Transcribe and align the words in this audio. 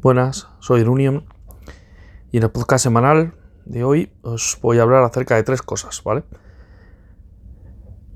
Buenas, 0.00 0.46
soy 0.60 0.84
Runion 0.84 1.24
y 2.30 2.36
en 2.36 2.44
el 2.44 2.50
podcast 2.52 2.84
semanal 2.84 3.34
de 3.64 3.82
hoy 3.82 4.12
os 4.22 4.56
voy 4.62 4.78
a 4.78 4.82
hablar 4.82 5.02
acerca 5.02 5.34
de 5.34 5.42
tres 5.42 5.60
cosas, 5.60 6.04
¿vale? 6.04 6.22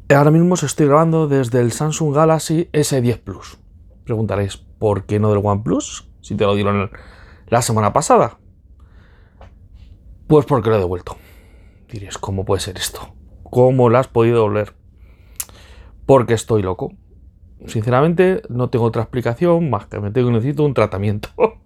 Ahora 0.08 0.30
mismo 0.30 0.54
os 0.54 0.62
estoy 0.62 0.86
grabando 0.86 1.26
desde 1.26 1.58
el 1.58 1.72
Samsung 1.72 2.14
Galaxy 2.14 2.70
S10 2.72 3.18
Plus. 3.18 3.58
Preguntaréis, 4.04 4.58
¿por 4.58 5.06
qué 5.06 5.18
no 5.18 5.30
del 5.30 5.44
OnePlus? 5.44 6.08
Si 6.20 6.36
te 6.36 6.44
lo 6.44 6.54
dieron 6.54 6.88
la 7.48 7.62
semana 7.62 7.92
pasada. 7.92 8.38
Pues 10.28 10.46
porque 10.46 10.70
lo 10.70 10.76
he 10.76 10.78
devuelto. 10.78 11.16
Diréis, 11.90 12.16
¿cómo 12.16 12.44
puede 12.44 12.60
ser 12.60 12.78
esto? 12.78 13.12
¿Cómo 13.42 13.88
lo 13.88 13.98
has 13.98 14.06
podido 14.06 14.36
devolver? 14.36 14.76
Porque 16.06 16.34
estoy 16.34 16.62
loco. 16.62 16.92
Sinceramente, 17.66 18.42
no 18.48 18.70
tengo 18.70 18.84
otra 18.84 19.02
explicación 19.02 19.68
más 19.68 19.86
que 19.86 19.98
me 19.98 20.12
tengo 20.12 20.30
necesito 20.30 20.64
un 20.64 20.74
tratamiento. 20.74 21.30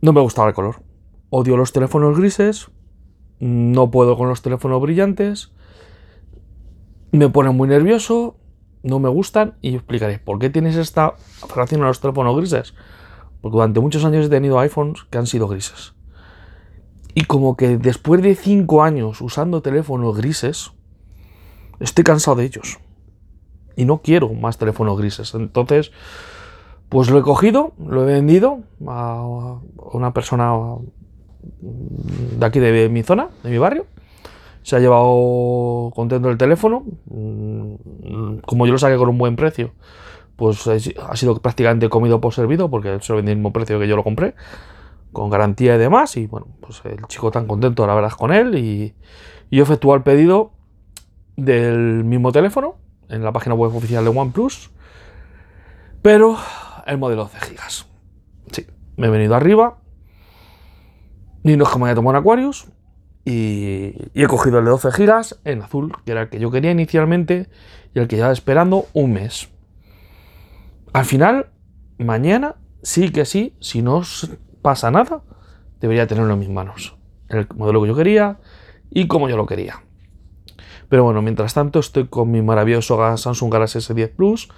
no 0.00 0.12
me 0.12 0.20
gustaba 0.20 0.48
el 0.48 0.54
color. 0.54 0.82
Odio 1.30 1.56
los 1.56 1.72
teléfonos 1.72 2.16
grises. 2.18 2.70
No 3.40 3.90
puedo 3.90 4.16
con 4.16 4.28
los 4.28 4.42
teléfonos 4.42 4.80
brillantes. 4.80 5.52
Me 7.12 7.28
ponen 7.28 7.56
muy 7.56 7.68
nervioso. 7.68 8.36
No 8.82 8.98
me 8.98 9.08
gustan. 9.08 9.56
Y 9.60 9.74
explicaré 9.74 10.18
por 10.18 10.38
qué 10.38 10.50
tienes 10.50 10.76
esta 10.76 11.14
atracción 11.42 11.82
a 11.82 11.86
los 11.86 12.00
teléfonos 12.00 12.36
grises. 12.36 12.74
Porque 13.40 13.56
durante 13.56 13.80
muchos 13.80 14.04
años 14.04 14.26
he 14.26 14.30
tenido 14.30 14.58
iPhones 14.58 15.04
que 15.10 15.18
han 15.18 15.26
sido 15.26 15.48
grises. 15.48 15.94
Y 17.14 17.24
como 17.24 17.56
que 17.56 17.78
después 17.78 18.22
de 18.22 18.34
5 18.34 18.82
años 18.82 19.20
usando 19.20 19.62
teléfonos 19.62 20.16
grises, 20.16 20.72
estoy 21.80 22.04
cansado 22.04 22.36
de 22.36 22.44
ellos 22.44 22.78
y 23.78 23.84
no 23.84 24.02
quiero 24.02 24.34
más 24.34 24.58
teléfonos 24.58 24.98
grises. 24.98 25.34
Entonces, 25.34 25.92
pues 26.88 27.10
lo 27.10 27.18
he 27.18 27.22
cogido, 27.22 27.72
lo 27.78 28.02
he 28.02 28.06
vendido 28.12 28.60
a 28.86 29.58
una 29.92 30.12
persona 30.12 30.54
de 31.60 32.46
aquí 32.46 32.58
de 32.60 32.88
mi 32.88 33.02
zona, 33.02 33.28
de 33.42 33.50
mi 33.50 33.58
barrio. 33.58 33.86
Se 34.62 34.76
ha 34.76 34.80
llevado 34.80 35.90
contento 35.94 36.30
el 36.30 36.38
teléfono. 36.38 36.84
Mm, 37.06 38.38
como 38.44 38.66
yo 38.66 38.72
lo 38.72 38.78
saqué 38.78 38.96
con 38.96 39.08
un 39.08 39.18
buen 39.18 39.36
precio, 39.36 39.72
pues 40.36 40.66
ha 40.66 41.16
sido 41.16 41.38
prácticamente 41.40 41.88
comido 41.88 42.20
por 42.20 42.32
servido 42.32 42.70
porque 42.70 42.98
se 43.00 43.12
lo 43.12 43.16
vendí 43.16 43.32
el 43.32 43.38
mismo 43.38 43.52
precio 43.52 43.78
que 43.78 43.88
yo 43.88 43.96
lo 43.96 44.04
compré, 44.04 44.34
con 45.12 45.30
garantía 45.30 45.74
y 45.74 45.78
demás. 45.78 46.16
Y 46.16 46.26
bueno, 46.26 46.48
pues 46.60 46.82
el 46.84 47.06
chico 47.06 47.30
tan 47.30 47.46
contento, 47.46 47.86
la 47.86 47.94
verdad, 47.94 48.12
con 48.12 48.32
él. 48.32 48.56
Y, 48.56 48.94
y 49.50 49.56
yo 49.56 49.64
el 49.94 50.02
pedido 50.02 50.52
del 51.36 52.04
mismo 52.04 52.32
teléfono 52.32 52.76
en 53.08 53.22
la 53.22 53.32
página 53.32 53.54
web 53.54 53.74
oficial 53.74 54.04
de 54.04 54.10
OnePlus, 54.10 54.70
pero 56.02 56.36
el 56.88 56.98
modelo 56.98 57.24
12 57.24 57.38
GB. 57.38 57.60
Sí, 58.52 58.66
me 58.96 59.06
he 59.06 59.10
venido 59.10 59.34
arriba, 59.34 59.78
ni 61.42 61.56
no 61.56 61.64
es 61.64 61.70
que 61.70 61.78
me 61.78 61.86
haya 61.86 61.94
tomado 61.94 62.18
un 62.18 62.22
Aquarius, 62.22 62.68
y, 63.24 63.94
he 64.14 64.26
cogido 64.26 64.58
el 64.58 64.64
de 64.64 64.70
12 64.70 64.88
GB 64.90 65.38
en 65.44 65.62
azul, 65.62 65.92
que 66.04 66.12
era 66.12 66.22
el 66.22 66.28
que 66.30 66.38
yo 66.38 66.50
quería 66.50 66.70
inicialmente 66.70 67.48
y 67.94 67.98
el 67.98 68.08
que 68.08 68.16
llevaba 68.16 68.32
esperando 68.32 68.86
un 68.94 69.12
mes. 69.12 69.50
Al 70.94 71.04
final, 71.04 71.50
mañana, 71.98 72.56
sí 72.82 73.10
que 73.12 73.26
sí, 73.26 73.54
si 73.60 73.82
no 73.82 74.02
pasa 74.62 74.90
nada, 74.90 75.22
debería 75.80 76.06
tenerlo 76.06 76.32
en 76.32 76.38
mis 76.38 76.48
manos. 76.48 76.96
El 77.28 77.46
modelo 77.54 77.82
que 77.82 77.88
yo 77.88 77.94
quería 77.94 78.38
y 78.90 79.06
como 79.06 79.28
yo 79.28 79.36
lo 79.36 79.44
quería. 79.44 79.82
Pero 80.88 81.04
bueno, 81.04 81.20
mientras 81.20 81.52
tanto 81.52 81.80
estoy 81.80 82.06
con 82.06 82.30
mi 82.30 82.40
maravilloso 82.40 82.96
Samsung 83.18 83.52
Galaxy 83.52 83.78
S10 83.78 84.10
Plus, 84.16 84.48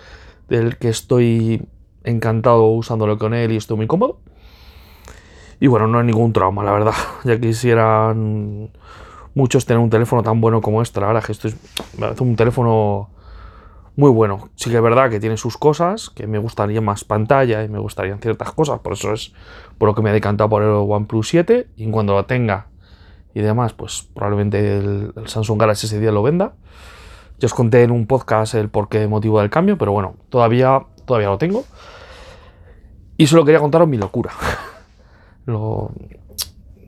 del 0.48 0.78
que 0.78 0.88
estoy 0.88 1.66
encantado 2.04 2.66
usándolo 2.66 3.18
con 3.18 3.34
él 3.34 3.52
y 3.52 3.56
estoy 3.56 3.76
muy 3.76 3.86
cómodo. 3.86 4.20
Y 5.60 5.66
bueno, 5.66 5.86
no 5.86 5.98
hay 5.98 6.06
ningún 6.06 6.32
trauma, 6.32 6.64
la 6.64 6.72
verdad. 6.72 6.94
Ya 7.24 7.38
quisieran 7.38 8.70
muchos 9.34 9.66
tener 9.66 9.82
un 9.82 9.90
teléfono 9.90 10.22
tan 10.22 10.40
bueno 10.40 10.60
como 10.60 10.82
este. 10.82 11.00
La 11.00 11.08
verdad 11.08 11.22
que 11.22 11.32
esto 11.32 11.48
es 11.48 11.56
un 12.20 12.36
teléfono 12.36 13.10
muy 13.96 14.10
bueno. 14.10 14.48
Sí 14.56 14.70
que 14.70 14.76
es 14.76 14.82
verdad 14.82 15.10
que 15.10 15.20
tiene 15.20 15.36
sus 15.36 15.56
cosas, 15.58 16.10
que 16.10 16.26
me 16.26 16.38
gustaría 16.38 16.80
más 16.80 17.04
pantalla 17.04 17.62
y 17.62 17.68
me 17.68 17.78
gustarían 17.78 18.18
ciertas 18.18 18.52
cosas. 18.52 18.80
Por 18.80 18.94
eso 18.94 19.12
es 19.12 19.32
por 19.78 19.88
lo 19.88 19.94
que 19.94 20.02
me 20.02 20.10
he 20.10 20.12
decantado 20.12 20.48
por 20.48 20.62
el 20.62 20.70
OnePlus 20.70 21.28
7. 21.28 21.68
Y 21.76 21.90
cuando 21.90 22.14
lo 22.14 22.24
tenga 22.24 22.68
y 23.34 23.40
demás, 23.40 23.74
pues 23.74 24.08
probablemente 24.14 24.78
el, 24.78 25.12
Samsung 25.26 25.60
Galaxy 25.60 25.86
ese 25.86 26.00
día 26.00 26.12
lo 26.12 26.22
venda. 26.22 26.54
Ya 27.38 27.46
os 27.46 27.54
conté 27.54 27.82
en 27.82 27.90
un 27.90 28.06
podcast 28.06 28.54
el 28.54 28.68
porqué 28.68 29.06
motivo 29.06 29.40
del 29.40 29.50
cambio, 29.50 29.78
pero 29.78 29.92
bueno, 29.92 30.16
todavía, 30.28 30.82
todavía 31.04 31.28
lo 31.28 31.38
tengo. 31.38 31.64
Y 33.20 33.26
solo 33.26 33.44
quería 33.44 33.60
contaros 33.60 33.86
mi 33.86 33.98
locura. 33.98 34.32
lo, 35.44 35.90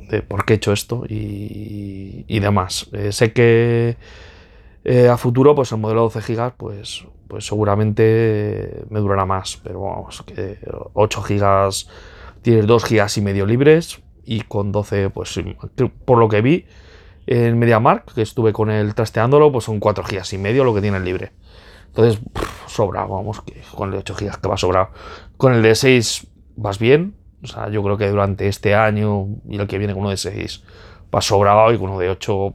de 0.09 0.23
por 0.23 0.47
qué 0.47 0.55
he 0.55 0.57
hecho 0.57 0.73
esto 0.73 1.05
y, 1.07 2.25
y 2.27 2.41
demás. 2.41 2.89
Eh, 2.95 3.13
sé 3.13 3.35
que 3.35 3.99
eh, 4.83 5.09
a 5.11 5.19
futuro, 5.19 5.55
pues 5.55 5.73
el 5.73 5.79
modelo 5.79 6.01
12 6.09 6.35
GB, 6.35 6.53
pues, 6.57 7.05
pues 7.29 7.45
seguramente 7.45 8.83
me 8.89 9.01
durará 9.01 9.27
más. 9.27 9.61
Pero 9.63 9.83
vamos, 9.83 10.23
que 10.23 10.57
8 10.95 11.23
GB, 11.23 11.71
tienes 12.41 12.67
2 12.67 12.83
GB 12.83 13.09
y 13.15 13.21
medio 13.21 13.45
libres 13.45 14.01
y 14.25 14.41
con 14.41 14.73
12, 14.73 15.11
pues 15.11 15.39
por 16.07 16.17
lo 16.17 16.31
que 16.31 16.41
vi 16.41 16.65
en 17.27 17.59
MediaMark, 17.59 18.15
que 18.15 18.23
estuve 18.23 18.55
con 18.55 18.71
él 18.71 18.95
trasteándolo, 18.95 19.53
pues 19.53 19.67
son 19.67 19.81
4 19.81 20.03
gigas 20.05 20.33
y 20.33 20.39
medio 20.39 20.65
lo 20.65 20.73
que 20.73 20.81
tiene 20.81 20.99
libre. 21.01 21.33
Entonces, 21.89 22.23
sobra, 22.69 23.05
vamos, 23.05 23.43
que 23.43 23.61
con 23.77 23.89
el 23.89 23.93
de 23.93 23.99
8 23.99 24.15
gigas 24.15 24.39
que 24.39 24.49
va 24.49 24.57
sobrar. 24.57 24.89
Con 25.43 25.55
el 25.55 25.63
de 25.63 25.75
6 25.75 26.29
vas 26.55 26.79
bien. 26.79 27.17
O 27.43 27.49
sea, 27.49 27.69
yo 27.69 27.83
creo 27.83 27.97
que 27.97 28.09
durante 28.09 28.47
este 28.47 28.77
año 28.77 29.27
y 29.49 29.59
el 29.59 29.67
que 29.67 29.77
viene 29.77 29.93
con 29.93 30.03
uno 30.03 30.11
de 30.11 30.17
6 30.17 30.63
va 31.13 31.21
sobrado 31.21 31.73
y 31.73 31.79
con 31.79 31.91
uno 31.91 31.99
de 31.99 32.11
8, 32.11 32.55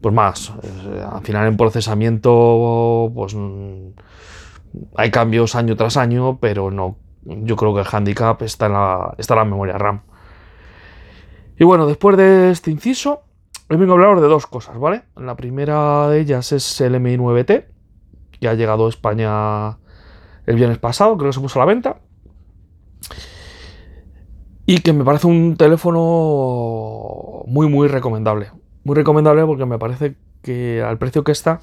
pues 0.00 0.14
más. 0.14 0.54
Eh, 0.62 1.04
al 1.06 1.20
final 1.20 1.48
en 1.48 1.58
procesamiento, 1.58 3.12
pues 3.14 3.36
hay 4.96 5.10
cambios 5.10 5.54
año 5.54 5.76
tras 5.76 5.98
año, 5.98 6.38
pero 6.40 6.70
no. 6.70 6.96
Yo 7.24 7.56
creo 7.56 7.74
que 7.74 7.80
el 7.80 7.86
handicap 7.92 8.40
está 8.40 8.64
en 8.64 8.72
la, 8.72 9.14
está 9.18 9.34
la 9.34 9.44
memoria 9.44 9.76
RAM. 9.76 10.00
Y 11.58 11.64
bueno, 11.64 11.86
después 11.86 12.16
de 12.16 12.52
este 12.52 12.70
inciso, 12.70 13.24
hoy 13.68 13.76
vengo 13.76 13.92
a 13.92 13.96
hablar 13.96 14.18
de 14.22 14.28
dos 14.28 14.46
cosas, 14.46 14.78
¿vale? 14.78 15.02
La 15.14 15.36
primera 15.36 16.08
de 16.08 16.20
ellas 16.20 16.52
es 16.52 16.80
el 16.80 16.98
Mi 17.00 17.18
9T, 17.18 17.66
que 18.40 18.48
ha 18.48 18.54
llegado 18.54 18.86
a 18.86 18.88
España 18.88 19.76
el 20.50 20.56
viernes 20.56 20.78
pasado, 20.78 21.16
creo 21.16 21.30
que 21.30 21.34
se 21.34 21.40
puso 21.40 21.60
a 21.60 21.66
la 21.66 21.72
venta. 21.72 21.98
Y 24.66 24.78
que 24.78 24.92
me 24.92 25.04
parece 25.04 25.26
un 25.26 25.56
teléfono 25.56 27.42
muy, 27.46 27.68
muy 27.68 27.88
recomendable. 27.88 28.50
Muy 28.84 28.94
recomendable 28.94 29.44
porque 29.46 29.66
me 29.66 29.78
parece 29.78 30.16
que 30.42 30.82
al 30.82 30.98
precio 30.98 31.24
que 31.24 31.32
está, 31.32 31.60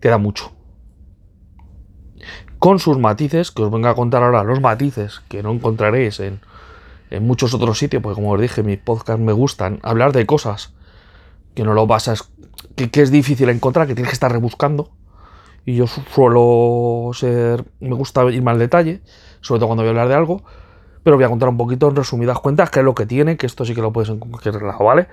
te 0.00 0.08
da 0.08 0.18
mucho. 0.18 0.52
Con 2.58 2.78
sus 2.78 2.98
matices, 2.98 3.50
que 3.50 3.62
os 3.62 3.70
vengo 3.70 3.88
a 3.88 3.94
contar 3.94 4.22
ahora 4.22 4.44
los 4.44 4.60
matices 4.60 5.20
que 5.28 5.42
no 5.42 5.52
encontraréis 5.52 6.20
en 6.20 6.40
en 7.14 7.26
muchos 7.26 7.54
otros 7.54 7.78
sitios, 7.78 8.02
porque 8.02 8.16
como 8.16 8.32
os 8.32 8.40
dije, 8.40 8.62
mis 8.62 8.78
podcasts 8.78 9.22
me 9.22 9.32
gustan 9.32 9.78
hablar 9.82 10.12
de 10.12 10.26
cosas 10.26 10.74
que 11.54 11.64
no 11.64 11.74
lo 11.74 11.86
vas 11.86 12.08
a... 12.08 12.14
Que, 12.76 12.90
que 12.90 13.02
es 13.02 13.10
difícil 13.10 13.48
encontrar, 13.50 13.86
que 13.86 13.94
tienes 13.94 14.10
que 14.10 14.14
estar 14.14 14.32
rebuscando. 14.32 14.90
Y 15.64 15.76
yo 15.76 15.86
suelo 15.86 17.10
ser... 17.14 17.64
Me 17.80 17.94
gusta 17.94 18.24
ir 18.30 18.42
más 18.42 18.52
al 18.52 18.58
detalle, 18.58 19.00
sobre 19.40 19.60
todo 19.60 19.68
cuando 19.68 19.82
voy 19.82 19.88
a 19.88 19.90
hablar 19.90 20.08
de 20.08 20.14
algo. 20.14 20.42
Pero 21.02 21.16
voy 21.16 21.24
a 21.24 21.28
contar 21.28 21.48
un 21.48 21.56
poquito 21.56 21.88
en 21.88 21.96
resumidas 21.96 22.38
cuentas 22.40 22.70
qué 22.70 22.80
es 22.80 22.84
lo 22.84 22.94
que 22.94 23.06
tiene, 23.06 23.36
que 23.36 23.46
esto 23.46 23.64
sí 23.64 23.74
que 23.74 23.82
lo 23.82 23.92
puedes 23.92 24.08
en 24.10 24.18
cualquier 24.18 24.54
relajo, 24.54 24.84
¿vale? 24.84 25.08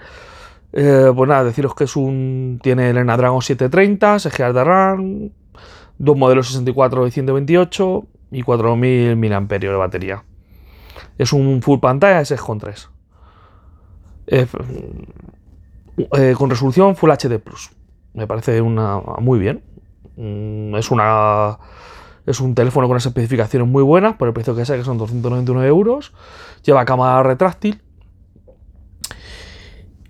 Eh, 0.73 1.11
pues 1.13 1.27
nada, 1.27 1.43
deciros 1.43 1.75
que 1.75 1.83
es 1.83 1.95
un. 1.95 2.59
Tiene 2.63 2.91
el 2.91 3.05
Dragon 3.05 3.41
730, 3.41 4.19
6 4.19 4.37
GB 4.37 4.53
de 4.53 4.63
RAM, 4.63 5.29
dos 5.97 6.17
modelos 6.17 6.47
64 6.47 7.07
y 7.07 7.11
128 7.11 8.07
y 8.31 8.41
4000 8.41 9.17
mAh 9.17 9.59
de 9.59 9.75
batería. 9.75 10.23
Es 11.17 11.33
un 11.33 11.61
full 11.61 11.79
pantalla 11.79 12.19
de 12.19 12.23
6,3. 12.23 12.87
Eh, 14.27 14.47
eh, 16.17 16.35
con 16.37 16.49
resolución 16.49 16.95
Full 16.95 17.11
HD 17.11 17.39
Plus. 17.39 17.71
Me 18.13 18.27
parece 18.27 18.61
una 18.61 18.99
muy 19.19 19.39
bien. 19.39 19.63
Mm, 20.21 20.75
es 20.75 20.91
una 20.91 21.57
es 22.27 22.39
un 22.39 22.53
teléfono 22.53 22.85
con 22.85 22.91
unas 22.91 23.05
especificaciones 23.07 23.67
muy 23.67 23.81
buenas 23.81 24.15
por 24.15 24.27
el 24.27 24.33
precio 24.33 24.55
que 24.55 24.65
sea, 24.65 24.77
que 24.77 24.83
son 24.83 24.99
299 24.99 25.67
euros. 25.67 26.13
Lleva 26.63 26.85
cámara 26.85 27.23
retráctil. 27.23 27.81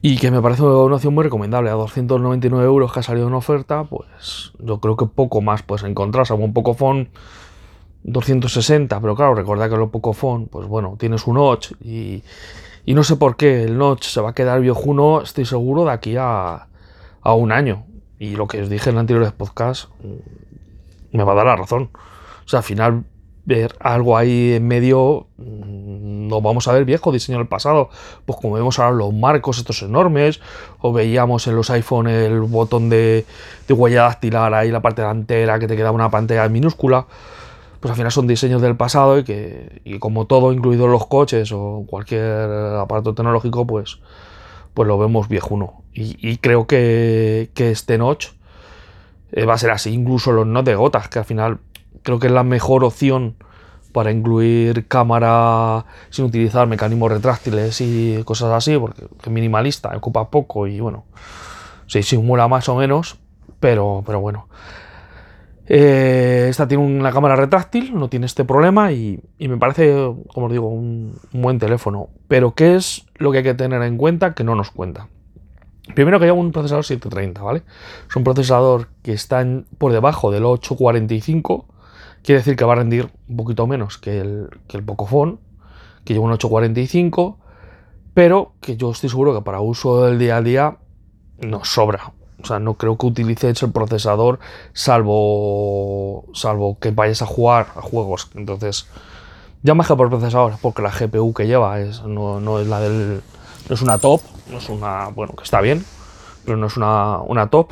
Y 0.01 0.17
que 0.17 0.31
me 0.31 0.41
parece 0.41 0.63
una 0.63 0.95
opción 0.95 1.13
muy 1.13 1.23
recomendable. 1.23 1.69
A 1.69 1.73
299 1.73 2.65
euros 2.65 2.91
que 2.91 2.99
ha 2.99 3.03
salido 3.03 3.27
en 3.27 3.33
oferta, 3.33 3.85
pues 3.85 4.51
yo 4.59 4.79
creo 4.81 4.97
que 4.97 5.05
poco 5.05 5.39
más 5.41 5.63
puedes 5.63 5.83
encontrar. 5.85 6.25
Salvo 6.25 6.43
un 6.43 6.53
poco 6.53 6.73
phone 6.73 7.09
260, 8.03 8.99
pero 8.99 9.15
claro, 9.15 9.35
recordad 9.35 9.69
que 9.69 9.77
lo 9.77 9.91
Pocophone, 9.91 10.47
pues 10.47 10.67
bueno, 10.67 10.95
tienes 10.99 11.27
un 11.27 11.35
notch 11.35 11.73
y, 11.81 12.23
y, 12.83 12.93
no 12.95 13.03
sé 13.03 13.15
por 13.15 13.35
qué 13.37 13.63
el 13.63 13.77
notch 13.77 14.05
se 14.05 14.21
va 14.21 14.31
a 14.31 14.33
quedar 14.33 14.59
viejuno, 14.59 15.21
estoy 15.21 15.45
seguro, 15.45 15.85
de 15.85 15.91
aquí 15.91 16.15
a, 16.17 16.67
a 17.21 17.33
un 17.33 17.51
año. 17.51 17.85
Y 18.21 18.35
lo 18.35 18.47
que 18.47 18.61
os 18.61 18.69
dije 18.69 18.91
en 18.91 18.99
anteriores 18.99 19.31
podcasts 19.31 19.89
mm, 20.03 21.17
me 21.17 21.23
va 21.23 21.31
a 21.31 21.35
dar 21.35 21.47
la 21.47 21.55
razón. 21.55 21.89
O 22.45 22.47
sea, 22.47 22.59
al 22.59 22.63
final 22.63 23.03
ver 23.45 23.75
algo 23.79 24.15
ahí 24.15 24.53
en 24.53 24.67
medio 24.67 25.27
mm, 25.37 26.01
cuando 26.31 26.47
vamos 26.47 26.67
a 26.67 26.71
ver 26.71 26.85
viejo 26.85 27.11
diseño 27.11 27.39
del 27.39 27.47
pasado, 27.47 27.89
pues 28.25 28.39
como 28.39 28.53
vemos 28.53 28.79
ahora 28.79 28.95
los 28.95 29.13
marcos 29.13 29.57
estos 29.57 29.81
enormes, 29.81 30.39
o 30.79 30.93
veíamos 30.93 31.45
en 31.47 31.55
los 31.57 31.69
iPhone 31.69 32.07
el 32.07 32.39
botón 32.41 32.89
de, 32.89 33.25
de 33.67 33.73
huella 33.73 34.03
dactilar 34.03 34.53
ahí 34.53 34.71
la 34.71 34.81
parte 34.81 35.01
delantera 35.01 35.59
que 35.59 35.67
te 35.67 35.75
queda 35.75 35.91
una 35.91 36.09
pantalla 36.09 36.47
minúscula, 36.47 37.05
pues 37.81 37.91
al 37.91 37.97
final 37.97 38.11
son 38.13 38.27
diseños 38.27 38.61
del 38.61 38.77
pasado 38.77 39.19
y 39.19 39.23
que, 39.25 39.81
y 39.83 39.99
como 39.99 40.25
todo, 40.25 40.53
incluidos 40.53 40.89
los 40.89 41.05
coches 41.07 41.51
o 41.51 41.83
cualquier 41.85 42.49
aparato 42.79 43.13
tecnológico, 43.13 43.67
pues, 43.67 43.99
pues 44.73 44.87
lo 44.87 44.97
vemos 44.97 45.27
viejuno. 45.27 45.83
Y, 45.93 46.17
y 46.19 46.37
creo 46.37 46.67
que, 46.67 47.51
que 47.53 47.71
este 47.71 47.97
notch 47.97 48.29
eh, 49.31 49.45
va 49.45 49.53
a 49.53 49.57
ser 49.57 49.71
así, 49.71 49.91
incluso 49.93 50.31
los 50.31 50.47
no 50.47 50.63
de 50.63 50.75
gotas, 50.75 51.07
que 51.07 51.19
al 51.19 51.25
final 51.25 51.59
creo 52.03 52.19
que 52.19 52.27
es 52.27 52.33
la 52.33 52.43
mejor 52.43 52.83
opción 52.83 53.35
para 53.91 54.11
incluir 54.11 54.87
cámara 54.87 55.85
sin 56.09 56.25
utilizar 56.25 56.67
mecanismos 56.67 57.11
retráctiles 57.11 57.81
y 57.81 58.21
cosas 58.25 58.51
así, 58.53 58.77
porque 58.77 59.05
es 59.21 59.29
minimalista, 59.29 59.95
ocupa 59.95 60.29
poco 60.29 60.67
y 60.67 60.79
bueno, 60.79 61.05
se 61.87 62.03
simula 62.03 62.47
más 62.47 62.69
o 62.69 62.75
menos, 62.75 63.17
pero, 63.59 64.03
pero 64.05 64.19
bueno. 64.21 64.47
Eh, 65.73 66.47
esta 66.49 66.67
tiene 66.67 66.83
una 66.83 67.13
cámara 67.13 67.37
retráctil, 67.37 67.97
no 67.97 68.09
tiene 68.09 68.25
este 68.25 68.43
problema 68.43 68.91
y, 68.91 69.21
me 69.39 69.57
parece, 69.57 69.93
como 70.33 70.47
os 70.47 70.51
digo, 70.51 70.67
un, 70.67 71.17
un, 71.31 71.41
buen 71.41 71.59
teléfono. 71.59 72.09
Pero 72.27 72.55
¿qué 72.55 72.75
es 72.75 73.05
lo 73.15 73.31
que 73.31 73.37
hay 73.37 73.43
que 73.43 73.53
tener 73.53 73.81
en 73.83 73.95
cuenta 73.97 74.33
que 74.33 74.43
no 74.43 74.55
nos 74.55 74.71
cuenta? 74.71 75.07
Primero 75.95 76.19
que 76.19 76.25
lleva 76.25 76.37
un 76.37 76.51
procesador 76.51 76.83
730, 76.83 77.41
¿vale? 77.41 77.63
Es 78.09 78.15
un 78.15 78.25
procesador 78.25 78.89
que 79.01 79.13
está 79.13 79.39
en, 79.41 79.65
por 79.77 79.93
debajo 79.93 80.29
del 80.29 80.43
845 80.43 81.67
Quiere 82.23 82.39
decir 82.39 82.55
que 82.55 82.65
va 82.65 82.73
a 82.73 82.75
rendir 82.75 83.09
un 83.29 83.37
poquito 83.37 83.65
menos 83.65 83.97
que 83.97 84.19
el, 84.19 84.49
que 84.67 84.77
el 84.77 84.83
Pocophone, 84.83 85.37
que 86.05 86.13
lleva 86.13 86.25
un 86.25 86.31
845, 86.31 87.39
pero 88.13 88.53
que 88.61 88.77
yo 88.77 88.91
estoy 88.91 89.09
seguro 89.09 89.33
que 89.33 89.41
para 89.41 89.61
uso 89.61 90.05
del 90.05 90.19
día 90.19 90.37
a 90.37 90.41
día 90.41 90.77
nos 91.39 91.69
sobra. 91.69 92.13
O 92.41 92.45
sea, 92.45 92.59
no 92.59 92.75
creo 92.75 92.97
que 92.97 93.05
utilices 93.05 93.61
el 93.63 93.71
procesador 93.71 94.39
salvo, 94.73 96.25
salvo 96.33 96.77
que 96.79 96.91
vayas 96.91 97.21
a 97.21 97.25
jugar 97.25 97.67
a 97.75 97.81
juegos. 97.81 98.29
Entonces, 98.35 98.87
ya 99.63 99.75
más 99.75 99.87
que 99.87 99.95
por 99.95 100.09
procesador, 100.09 100.53
porque 100.61 100.81
la 100.81 100.89
GPU 100.89 101.33
que 101.33 101.47
lleva 101.47 101.79
es, 101.79 102.01
no, 102.03 102.39
no 102.39 102.59
es 102.59 102.67
la 102.67 102.79
del. 102.79 103.21
No 103.69 103.75
es 103.75 103.81
una 103.81 103.97
top, 103.97 104.21
no 104.49 104.57
es 104.57 104.69
una. 104.69 105.09
Bueno, 105.09 105.33
que 105.35 105.43
está 105.43 105.61
bien, 105.61 105.85
pero 106.45 106.57
no 106.57 106.67
es 106.67 106.77
una, 106.77 107.19
una 107.19 107.49
top. 107.49 107.71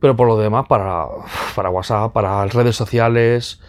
Pero 0.00 0.16
por 0.16 0.26
lo 0.26 0.36
demás, 0.36 0.66
para, 0.66 1.06
para 1.54 1.70
WhatsApp, 1.70 2.12
para 2.12 2.44
redes 2.46 2.76
sociales 2.76 3.60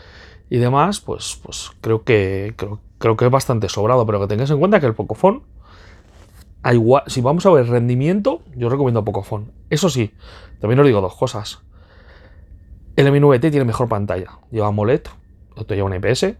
y 0.50 0.58
demás, 0.58 1.00
pues, 1.00 1.40
pues 1.44 1.72
creo, 1.82 2.04
que, 2.04 2.54
creo, 2.58 2.80
creo 2.98 3.16
que 3.16 3.26
es 3.26 3.32
bastante 3.32 3.70
sobrado. 3.70 4.06
Pero 4.06 4.22
que 4.22 4.28
tengáis 4.28 4.50
en 4.52 4.60
cuenta 4.60 4.80
que 4.80 4.86
el 4.86 4.96
Pocophone, 4.96 5.44
si 7.08 7.22
vamos 7.22 7.46
a 7.46 7.52
ver 7.52 7.68
rendimiento, 7.68 8.42
yo 8.56 8.70
recomiendo 8.70 9.06
Pocophone. 9.06 9.48
Eso 9.70 9.90
sí, 9.90 10.12
también 10.60 10.80
os 10.80 10.86
digo 10.86 11.02
dos 11.02 11.16
cosas. 11.16 11.62
El 12.96 13.12
Mi 13.12 13.20
9T 13.20 13.52
tiene 13.52 13.66
mejor 13.66 13.88
pantalla. 13.88 14.40
Lleva 14.52 14.68
AMOLED, 14.68 15.02
otro 15.56 15.76
lleva 15.76 15.88
un 15.88 15.96
IPS, 15.96 16.36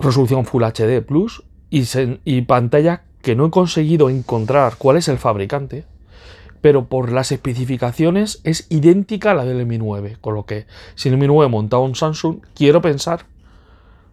resolución 0.00 0.44
Full 0.44 0.62
HD 0.62 1.02
Plus 1.02 1.42
y, 1.70 2.42
pantalla 2.42 3.02
que 3.22 3.34
no 3.34 3.46
he 3.46 3.50
conseguido 3.50 4.10
encontrar 4.10 4.76
cuál 4.78 4.96
es 4.96 5.08
el 5.08 5.18
fabricante 5.18 5.84
pero 6.60 6.86
por 6.86 7.12
las 7.12 7.30
especificaciones 7.30 8.40
es 8.42 8.66
idéntica 8.68 9.30
a 9.30 9.34
la 9.34 9.44
del 9.44 9.64
Mi 9.64 9.78
9, 9.78 10.16
con 10.20 10.34
lo 10.34 10.44
que 10.44 10.66
si 10.96 11.08
el 11.08 11.16
Mi 11.16 11.28
9 11.28 11.48
montado 11.48 11.82
un 11.82 11.94
Samsung, 11.94 12.40
quiero 12.52 12.82
pensar 12.82 13.26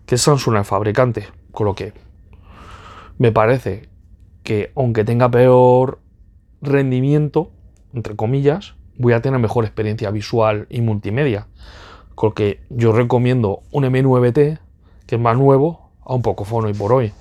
que 0.06 0.14
es 0.14 0.22
Samsung 0.22 0.58
el 0.58 0.64
fabricante, 0.64 1.28
con 1.52 1.66
lo 1.66 1.74
que 1.74 1.94
me 3.18 3.32
parece 3.32 3.90
que 4.46 4.72
aunque 4.78 5.04
tenga 5.04 5.30
peor 5.30 6.00
rendimiento, 6.62 7.52
entre 7.94 8.16
comillas, 8.16 8.76
voy 8.98 9.12
a 9.12 9.22
tener 9.22 9.42
mejor 9.42 9.66
experiencia 9.66 10.10
visual 10.12 10.68
y 10.70 10.80
multimedia. 10.80 11.48
Con 12.16 12.30
lo 12.30 12.34
que 12.34 12.62
yo 12.70 12.94
recomiendo 12.94 13.64
un 13.74 13.84
M9T, 13.84 14.60
que 15.06 15.16
es 15.16 15.22
más 15.22 15.38
nuevo, 15.38 15.90
a 16.06 16.16
un 16.16 16.22
poco 16.22 16.46
fono 16.46 16.70
y 16.70 16.74
por 16.74 16.94
hoy. 16.94 17.12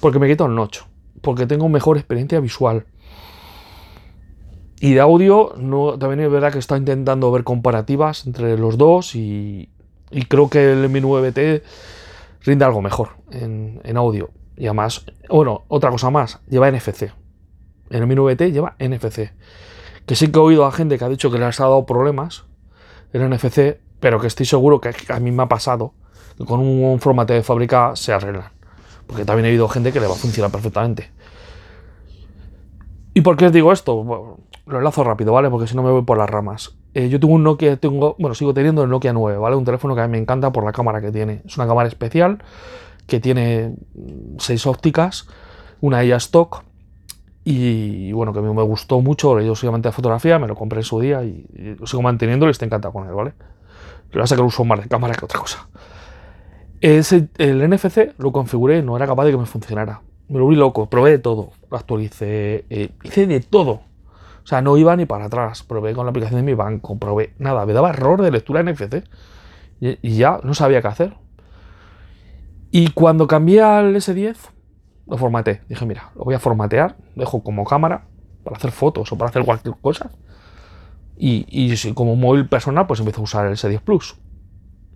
Porque 0.00 0.18
me 0.18 0.28
quita 0.28 0.44
un 0.44 0.58
8. 0.58 0.86
Porque 1.22 1.46
tengo 1.46 1.70
mejor 1.70 1.96
experiencia 1.96 2.38
visual 2.40 2.84
y 4.82 4.94
de 4.94 5.00
audio, 5.00 5.54
no, 5.56 5.96
también 5.96 6.18
es 6.18 6.28
verdad 6.28 6.52
que 6.52 6.58
está 6.58 6.76
intentando 6.76 7.30
ver 7.30 7.44
comparativas 7.44 8.26
entre 8.26 8.58
los 8.58 8.76
dos 8.76 9.14
y, 9.14 9.70
creo 10.28 10.50
que 10.50 10.72
el 10.72 10.88
Mi 10.88 11.00
9T 11.00 11.62
rinde 12.40 12.64
algo 12.64 12.82
mejor 12.82 13.10
en, 13.30 13.96
audio. 13.96 14.30
Y 14.62 14.66
además, 14.66 15.04
bueno, 15.28 15.64
otra 15.66 15.90
cosa 15.90 16.08
más, 16.10 16.38
lleva 16.48 16.70
NFC. 16.70 17.10
El 17.90 18.06
Mi 18.06 18.14
9T 18.14 18.52
lleva 18.52 18.76
NFC. 18.78 19.32
Que 20.06 20.14
sí 20.14 20.30
que 20.30 20.38
he 20.38 20.40
oído 20.40 20.66
a 20.66 20.70
gente 20.70 20.98
que 20.98 21.04
ha 21.04 21.08
dicho 21.08 21.32
que 21.32 21.38
les 21.40 21.58
ha 21.58 21.64
dado 21.64 21.84
problemas 21.84 22.44
el 23.12 23.28
NFC, 23.28 23.80
pero 23.98 24.20
que 24.20 24.28
estoy 24.28 24.46
seguro 24.46 24.80
que 24.80 24.94
a 25.08 25.18
mí 25.18 25.32
me 25.32 25.42
ha 25.42 25.48
pasado 25.48 25.94
que 26.38 26.44
con 26.44 26.60
un, 26.60 26.84
un 26.84 27.00
formato 27.00 27.32
de 27.32 27.42
fábrica 27.42 27.96
se 27.96 28.12
arreglan. 28.12 28.52
Porque 29.08 29.24
también 29.24 29.46
he 29.46 29.48
oído 29.48 29.66
gente 29.66 29.90
que 29.90 29.98
le 29.98 30.06
va 30.06 30.12
a 30.12 30.16
funcionar 30.16 30.52
perfectamente. 30.52 31.10
¿Y 33.14 33.22
por 33.22 33.36
qué 33.36 33.46
os 33.46 33.52
digo 33.52 33.72
esto? 33.72 34.04
Bueno, 34.04 34.38
lo 34.66 34.78
enlazo 34.78 35.02
rápido, 35.02 35.32
¿vale? 35.32 35.50
Porque 35.50 35.66
si 35.66 35.74
no 35.74 35.82
me 35.82 35.90
voy 35.90 36.02
por 36.02 36.18
las 36.18 36.30
ramas. 36.30 36.78
Eh, 36.94 37.08
yo 37.08 37.18
tengo 37.18 37.34
un 37.34 37.42
Nokia, 37.42 37.78
tengo, 37.78 38.14
bueno, 38.16 38.36
sigo 38.36 38.54
teniendo 38.54 38.84
el 38.84 38.90
Nokia 38.90 39.12
9, 39.12 39.38
¿vale? 39.38 39.56
Un 39.56 39.64
teléfono 39.64 39.96
que 39.96 40.02
a 40.02 40.06
mí 40.06 40.12
me 40.12 40.18
encanta 40.18 40.52
por 40.52 40.62
la 40.62 40.70
cámara 40.70 41.00
que 41.00 41.10
tiene. 41.10 41.42
Es 41.44 41.56
una 41.56 41.66
cámara 41.66 41.88
especial 41.88 42.44
que 43.06 43.20
tiene 43.20 43.74
seis 44.38 44.66
ópticas, 44.66 45.28
una 45.80 45.98
de 45.98 46.06
ellas 46.06 46.24
stock. 46.24 46.64
Y 47.44 48.12
bueno, 48.12 48.32
que 48.32 48.38
a 48.38 48.42
mí 48.42 48.54
me 48.54 48.62
gustó 48.62 49.00
mucho, 49.00 49.40
yo 49.40 49.56
soy 49.56 49.68
amante 49.68 49.88
de 49.88 49.92
fotografía, 49.92 50.38
me 50.38 50.46
lo 50.46 50.54
compré 50.54 50.80
en 50.80 50.84
su 50.84 51.00
día 51.00 51.24
y, 51.24 51.76
lo 51.78 51.86
sigo 51.86 52.02
manteniendo 52.02 52.46
y 52.46 52.50
estoy 52.50 52.66
encantado 52.66 52.92
con 52.92 53.06
él, 53.08 53.14
¿vale? 53.14 53.32
Lo 54.06 54.10
que 54.12 54.18
pasa 54.20 54.34
es 54.34 54.38
que 54.38 54.42
lo 54.42 54.46
uso 54.46 54.64
más 54.64 54.80
de 54.80 54.88
cámara 54.88 55.14
que 55.14 55.24
otra 55.24 55.40
cosa. 55.40 55.66
Ese, 56.80 57.28
el 57.38 57.68
NFC 57.68 58.14
lo 58.18 58.30
configuré, 58.30 58.82
no 58.82 58.96
era 58.96 59.06
capaz 59.06 59.24
de 59.24 59.32
que 59.32 59.38
me 59.38 59.46
funcionara 59.46 60.02
me 60.32 60.38
lo 60.38 60.48
vi 60.48 60.56
loco, 60.56 60.88
probé 60.88 61.10
de 61.10 61.18
todo, 61.18 61.50
lo 61.70 61.76
actualicé, 61.76 62.64
eh, 62.70 62.90
hice 63.02 63.26
de 63.26 63.40
todo. 63.40 63.82
O 64.42 64.46
sea, 64.46 64.62
no 64.62 64.76
iba 64.78 64.96
ni 64.96 65.04
para 65.04 65.26
atrás, 65.26 65.62
probé 65.62 65.92
con 65.92 66.06
la 66.06 66.10
aplicación 66.10 66.40
de 66.40 66.42
mi 66.42 66.54
banco, 66.54 66.98
probé 66.98 67.34
nada, 67.38 67.66
me 67.66 67.74
daba 67.74 67.90
error 67.90 68.22
de 68.22 68.30
lectura 68.30 68.62
NFC 68.62 69.04
y, 69.78 69.98
y 70.00 70.16
ya 70.16 70.40
no 70.42 70.54
sabía 70.54 70.80
qué 70.80 70.88
hacer. 70.88 71.14
Y 72.72 72.90
cuando 72.90 73.28
cambié 73.28 73.62
al 73.62 73.94
S10, 73.94 74.36
lo 75.06 75.16
formateé. 75.18 75.60
Dije, 75.68 75.86
mira, 75.86 76.10
lo 76.16 76.24
voy 76.24 76.34
a 76.34 76.40
formatear, 76.40 76.96
dejo 77.14 77.44
como 77.44 77.64
cámara 77.64 78.06
para 78.42 78.56
hacer 78.56 78.72
fotos 78.72 79.12
o 79.12 79.16
para 79.18 79.28
hacer 79.28 79.44
cualquier 79.44 79.76
cosa. 79.80 80.10
Y, 81.16 81.46
y 81.48 81.92
como 81.92 82.16
móvil 82.16 82.48
personal, 82.48 82.86
pues 82.86 82.98
empiezo 82.98 83.20
a 83.20 83.24
usar 83.24 83.46
el 83.46 83.52
S10 83.52 83.80
Plus. 83.80 84.16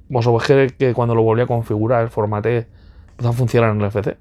Vos 0.09 0.27
os 0.27 0.43
que 0.45 0.95
cuando 0.95 1.15
lo 1.15 1.23
volví 1.23 1.43
a 1.43 1.47
configurar, 1.47 2.03
el 2.03 2.09
formateé, 2.09 2.67
empezó 3.11 3.29
a 3.29 3.33
funcionar 3.33 3.71
en 3.71 3.81
el 3.81 3.89
NFC 3.89 4.17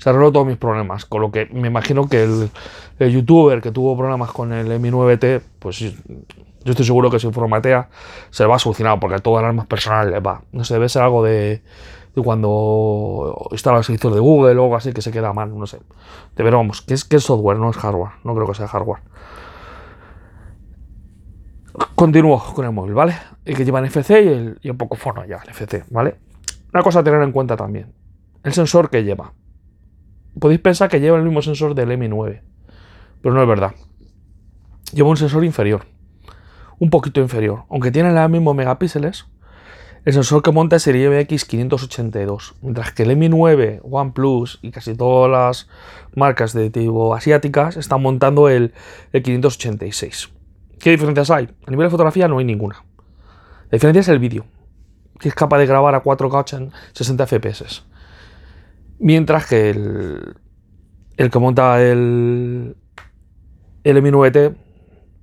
se 0.00 0.08
arregló 0.08 0.32
todos 0.32 0.46
mis 0.46 0.56
problemas. 0.56 1.04
Con 1.04 1.20
lo 1.20 1.30
que 1.30 1.46
me 1.52 1.68
imagino 1.68 2.08
que 2.08 2.22
el, 2.22 2.50
el 2.98 3.12
youtuber 3.12 3.60
que 3.60 3.70
tuvo 3.70 3.96
problemas 3.96 4.32
con 4.32 4.52
el 4.52 4.80
Mi 4.80 4.90
9T, 4.90 5.42
pues 5.58 5.78
yo 5.78 5.90
estoy 6.64 6.86
seguro 6.86 7.10
que 7.10 7.18
si 7.18 7.30
formatea 7.30 7.90
se 8.30 8.46
va 8.46 8.56
a 8.56 8.58
solucionar 8.58 8.98
porque 8.98 9.16
a 9.16 9.18
todas 9.18 9.42
las 9.42 9.50
armas 9.50 9.66
personales 9.66 10.10
le 10.10 10.20
va. 10.20 10.42
No 10.52 10.64
sé, 10.64 10.74
debe 10.74 10.88
ser 10.88 11.02
algo 11.02 11.22
de, 11.22 11.62
de 12.14 12.22
cuando 12.22 13.48
instala 13.52 13.78
el 13.78 13.84
servicio 13.84 14.10
de 14.10 14.20
Google 14.20 14.56
o 14.58 14.64
algo 14.64 14.76
así 14.76 14.92
que 14.92 15.02
se 15.02 15.12
queda 15.12 15.32
mal, 15.32 15.56
no 15.56 15.66
sé. 15.66 15.80
De 16.36 16.42
ver, 16.42 16.54
vamos, 16.54 16.82
que 16.82 16.94
es, 16.94 17.04
que 17.04 17.16
es 17.16 17.22
software, 17.22 17.58
no 17.58 17.70
es 17.70 17.76
hardware. 17.76 18.12
No 18.24 18.34
creo 18.34 18.46
que 18.46 18.54
sea 18.54 18.66
hardware. 18.66 19.02
Continúo 21.94 22.42
con 22.54 22.64
el 22.64 22.72
móvil, 22.72 22.94
¿vale? 22.94 23.14
El 23.44 23.56
que 23.56 23.64
lleva 23.64 23.80
NFC 23.80 24.10
y, 24.10 24.28
el, 24.28 24.58
y 24.62 24.70
un 24.70 24.76
poco 24.76 24.96
fono 24.96 25.24
ya, 25.24 25.38
NFC, 25.38 25.84
¿vale? 25.90 26.18
Una 26.72 26.82
cosa 26.82 27.00
a 27.00 27.04
tener 27.04 27.22
en 27.22 27.32
cuenta 27.32 27.56
también. 27.56 27.92
El 28.42 28.52
sensor 28.52 28.90
que 28.90 29.04
lleva 29.04 29.32
podéis 30.38 30.60
pensar 30.60 30.88
que 30.88 31.00
lleva 31.00 31.18
el 31.18 31.24
mismo 31.24 31.42
sensor 31.42 31.74
del 31.74 31.90
M9, 31.90 32.42
pero 33.22 33.34
no 33.34 33.42
es 33.42 33.48
verdad. 33.48 33.74
Lleva 34.92 35.08
un 35.08 35.16
sensor 35.16 35.44
inferior, 35.44 35.86
un 36.78 36.90
poquito 36.90 37.20
inferior, 37.20 37.64
aunque 37.70 37.90
tiene 37.90 38.12
los 38.12 38.30
mismos 38.30 38.54
megapíxeles. 38.54 39.26
El 40.04 40.14
sensor 40.14 40.42
que 40.42 40.50
monta 40.50 40.76
es 40.76 40.86
el 40.86 40.96
IMX582, 40.96 42.54
mientras 42.62 42.92
que 42.92 43.02
el 43.02 43.10
M9, 43.10 43.80
OnePlus 43.82 44.58
y 44.62 44.70
casi 44.70 44.94
todas 44.94 45.30
las 45.30 45.68
marcas 46.16 46.54
de 46.54 46.70
tipo 46.70 47.14
asiáticas 47.14 47.76
están 47.76 48.00
montando 48.00 48.48
el, 48.48 48.72
el 49.12 49.22
586. 49.22 50.30
¿Qué 50.78 50.90
diferencias 50.90 51.30
hay? 51.30 51.50
A 51.66 51.70
nivel 51.70 51.86
de 51.86 51.90
fotografía 51.90 52.28
no 52.28 52.38
hay 52.38 52.46
ninguna. 52.46 52.82
La 53.64 53.76
diferencia 53.76 54.00
es 54.00 54.08
el 54.08 54.18
vídeo, 54.18 54.46
que 55.18 55.28
es 55.28 55.34
capaz 55.34 55.58
de 55.58 55.66
grabar 55.66 55.94
a 55.94 56.02
4K 56.02 56.56
en 56.56 56.72
60 56.94 57.26
FPS. 57.26 57.84
Mientras 58.98 59.46
que 59.46 59.68
el, 59.68 60.34
el 61.18 61.30
que 61.30 61.38
monta 61.38 61.82
el, 61.82 62.74
el 63.84 63.96
M9T 64.02 64.56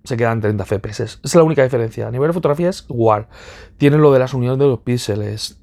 se 0.07 0.17
queda 0.17 0.31
en 0.31 0.41
30 0.41 0.65
FPS. 0.65 1.01
Esa 1.01 1.19
es 1.23 1.35
la 1.35 1.43
única 1.43 1.63
diferencia. 1.63 2.07
A 2.07 2.11
nivel 2.11 2.29
de 2.29 2.33
fotografía 2.33 2.69
es 2.69 2.85
igual. 2.89 3.27
Tiene 3.77 3.97
lo 3.97 4.11
de 4.13 4.19
las 4.19 4.33
uniones 4.33 4.57
de 4.59 4.65
los 4.65 4.79
píxeles. 4.79 5.59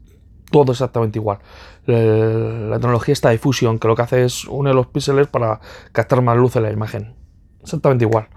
Todo 0.50 0.72
exactamente 0.72 1.18
igual. 1.18 1.38
La 1.86 2.76
tecnología 2.76 3.12
está 3.12 3.30
de 3.30 3.38
fusión, 3.38 3.78
que 3.78 3.88
lo 3.88 3.96
que 3.96 4.02
hace 4.02 4.24
es 4.24 4.44
unir 4.44 4.74
los 4.74 4.86
píxeles 4.86 5.26
para 5.26 5.60
captar 5.92 6.22
más 6.22 6.36
luz 6.36 6.56
en 6.56 6.62
la 6.62 6.70
imagen. 6.70 7.14
Exactamente 7.62 8.04
igual. 8.04 8.28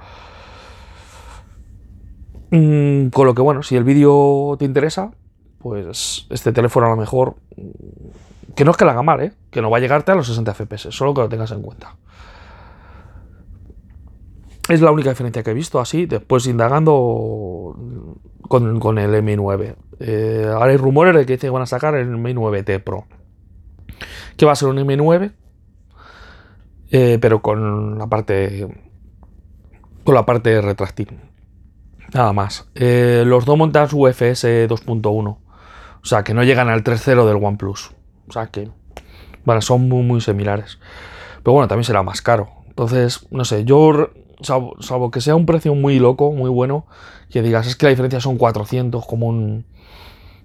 Mm, 2.51 3.09
con 3.09 3.25
lo 3.25 3.35
que, 3.35 3.41
bueno, 3.41 3.61
si 3.61 3.75
el 3.75 3.83
vídeo 3.83 4.55
te 4.57 4.65
interesa, 4.65 5.11
pues 5.59 6.27
este 6.29 6.53
teléfono 6.53 6.87
a 6.87 6.89
lo 6.89 6.95
mejor, 6.95 7.35
que 8.55 8.63
no 8.63 8.71
es 8.71 8.77
que 8.77 8.85
lo 8.85 8.91
haga 8.91 9.03
mal, 9.03 9.21
¿eh? 9.21 9.33
que 9.51 9.61
no 9.61 9.69
va 9.69 9.77
a 9.77 9.79
llegarte 9.81 10.11
a 10.11 10.15
los 10.15 10.27
60 10.27 10.53
FPS, 10.53 10.87
solo 10.91 11.13
que 11.13 11.21
lo 11.21 11.29
tengas 11.29 11.51
en 11.51 11.61
cuenta. 11.61 11.95
Es 14.69 14.81
la 14.81 14.91
única 14.91 15.09
diferencia 15.09 15.43
que 15.43 15.51
he 15.51 15.53
visto 15.53 15.79
así, 15.79 16.05
después 16.05 16.45
indagando 16.45 17.75
con, 18.47 18.97
el 18.97 19.23
Mi 19.23 19.35
9. 19.35 19.75
Eh, 19.99 20.45
ahora 20.51 20.71
hay 20.71 20.77
rumores 20.77 21.15
de 21.15 21.37
que 21.37 21.49
van 21.49 21.61
a 21.61 21.65
sacar 21.65 21.95
el 21.95 22.07
Mi 22.17 22.33
9T 22.33 22.83
Pro. 22.83 23.05
Que 24.35 24.45
va 24.45 24.51
a 24.51 24.55
ser 24.55 24.69
un 24.69 24.85
Mi 24.85 24.97
9, 24.97 25.31
eh, 26.91 27.17
pero 27.21 27.41
con 27.41 27.97
la 27.97 28.07
parte 28.07 28.67
con 30.03 30.15
la 30.15 30.25
parte 30.25 30.61
retráctil. 30.61 31.19
Nada 32.13 32.31
más. 32.31 32.69
Eh, 32.75 33.23
los 33.25 33.45
dos 33.45 33.57
montan 33.57 33.89
UFS 33.91 34.69
2.1. 34.69 35.27
O 35.27 35.39
sea, 36.03 36.23
que 36.23 36.33
no 36.33 36.43
llegan 36.43 36.69
al 36.69 36.83
3.0 36.83 37.25
del 37.25 37.43
OnePlus. 37.43 37.91
O 38.29 38.31
sea 38.31 38.47
que, 38.47 38.69
bueno, 39.43 39.61
son 39.61 39.89
muy, 39.89 40.03
muy 40.03 40.21
similares. 40.21 40.79
Pero 41.43 41.53
bueno, 41.53 41.67
también 41.67 41.83
será 41.83 42.03
más 42.03 42.21
caro. 42.21 42.49
Entonces, 42.67 43.27
no 43.31 43.43
sé, 43.43 43.65
yo, 43.65 44.11
salvo, 44.41 45.11
que 45.11 45.21
sea 45.21 45.35
un 45.35 45.45
precio 45.45 45.75
muy 45.75 45.99
loco, 45.99 46.31
muy 46.31 46.49
bueno, 46.49 46.85
que 47.29 47.41
digas, 47.41 47.67
es 47.67 47.75
que 47.75 47.85
la 47.85 47.89
diferencia 47.91 48.19
son 48.19 48.37
400, 48.37 49.05
como 49.05 49.27
un, 49.27 49.65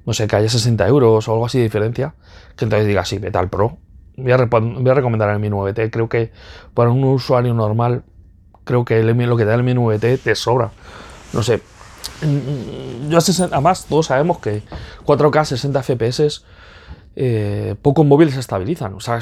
no 0.07 0.13
sé, 0.13 0.27
que 0.27 0.37
haya 0.37 0.49
60 0.49 0.87
euros 0.89 1.29
o 1.29 1.33
algo 1.33 1.47
así 1.47 1.59
de 1.59 1.65
diferencia, 1.65 2.15
que 2.57 2.65
entonces 2.65 2.87
digas, 2.87 3.09
sí, 3.09 3.19
vete 3.19 3.39
al 3.39 3.49
Pro. 3.49 3.79
Voy 4.17 4.33
a, 4.33 4.37
recomendar 4.37 5.31
el 5.31 5.39
Mi 5.39 5.49
9T. 5.49 5.91
Creo 5.91 6.09
que 6.09 6.33
para 6.75 6.91
un 6.91 7.03
usuario 7.05 7.55
normal, 7.55 8.05
creo 8.65 8.85
que 8.85 9.03
lo 9.03 9.37
que 9.37 9.45
da 9.45 9.55
el 9.55 9.63
Mi 9.63 9.73
9T 9.73 10.21
te 10.21 10.35
sobra 10.35 10.71
no 11.33 11.43
sé. 11.43 11.61
Yo 13.09 13.19
además 13.19 13.87
todos 13.89 14.07
sabemos 14.07 14.39
que 14.39 14.63
4K 15.05 15.45
60 15.45 15.83
FPS 15.83 16.45
eh, 17.15 17.75
pocos 17.83 18.07
móviles 18.07 18.35
se 18.35 18.41
estabilizan. 18.41 18.95
O 18.95 19.01
sea, 19.01 19.19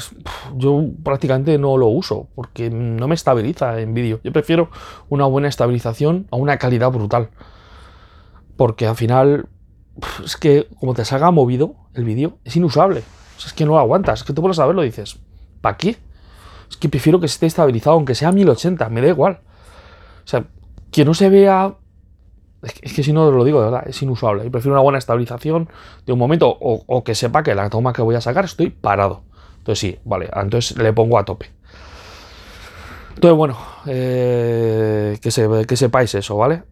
yo 0.55 0.85
prácticamente 1.03 1.57
no 1.57 1.77
lo 1.77 1.87
uso 1.87 2.27
porque 2.35 2.69
no 2.69 3.07
me 3.07 3.15
estabiliza 3.15 3.79
en 3.79 3.93
vídeo. 3.93 4.19
Yo 4.23 4.31
prefiero 4.31 4.69
una 5.09 5.25
buena 5.25 5.47
estabilización 5.47 6.27
a 6.31 6.37
una 6.37 6.57
calidad 6.57 6.91
brutal. 6.91 7.29
Porque 8.55 8.87
al 8.87 8.95
final 8.95 9.47
es 10.23 10.37
que 10.37 10.67
como 10.79 10.93
te 10.93 11.05
salga 11.05 11.31
movido 11.31 11.75
el 11.93 12.05
vídeo, 12.05 12.37
es 12.45 12.55
inusable. 12.55 13.03
O 13.37 13.39
sea, 13.39 13.47
es 13.47 13.53
que 13.53 13.65
no 13.65 13.71
lo 13.71 13.79
aguantas. 13.79 14.21
Es 14.21 14.25
que 14.25 14.33
tú 14.33 14.41
puedes 14.41 14.57
saberlo 14.57 14.81
dices, 14.81 15.19
¿para 15.61 15.77
qué? 15.77 15.97
Es 16.69 16.77
que 16.77 16.87
prefiero 16.87 17.19
que 17.19 17.25
esté 17.25 17.47
estabilizado, 17.47 17.95
aunque 17.95 18.15
sea 18.15 18.31
1080, 18.31 18.87
me 18.89 19.01
da 19.01 19.07
igual. 19.07 19.41
O 20.23 20.27
sea, 20.27 20.45
que 20.91 21.03
no 21.03 21.13
se 21.13 21.29
vea 21.29 21.75
es 22.61 22.93
que, 22.93 23.03
si 23.03 23.11
no 23.11 23.31
lo 23.31 23.43
digo 23.43 23.59
de 23.59 23.65
verdad, 23.65 23.83
es 23.87 24.01
inusable. 24.01 24.45
Y 24.45 24.49
prefiero 24.49 24.73
una 24.73 24.83
buena 24.83 24.99
estabilización 24.99 25.69
de 26.05 26.13
un 26.13 26.19
momento 26.19 26.55
o, 26.59 27.03
que 27.03 27.15
sepa 27.15 27.43
que 27.43 27.55
la 27.55 27.69
toma 27.69 27.93
que 27.93 28.01
voy 28.01 28.15
a 28.15 28.21
sacar 28.21 28.45
estoy 28.45 28.69
parado. 28.69 29.23
Entonces 29.57 29.79
sí, 29.79 29.99
vale, 30.05 30.29
entonces 30.33 30.77
le 30.77 30.93
pongo 30.93 31.17
a 31.17 31.25
tope. 31.25 31.47
Entonces 33.15 33.37
bueno, 33.37 33.57
eh, 33.87 35.17
que, 35.21 35.75
sepáis 35.75 36.15
eso, 36.15 36.37
¿vale? 36.37 36.63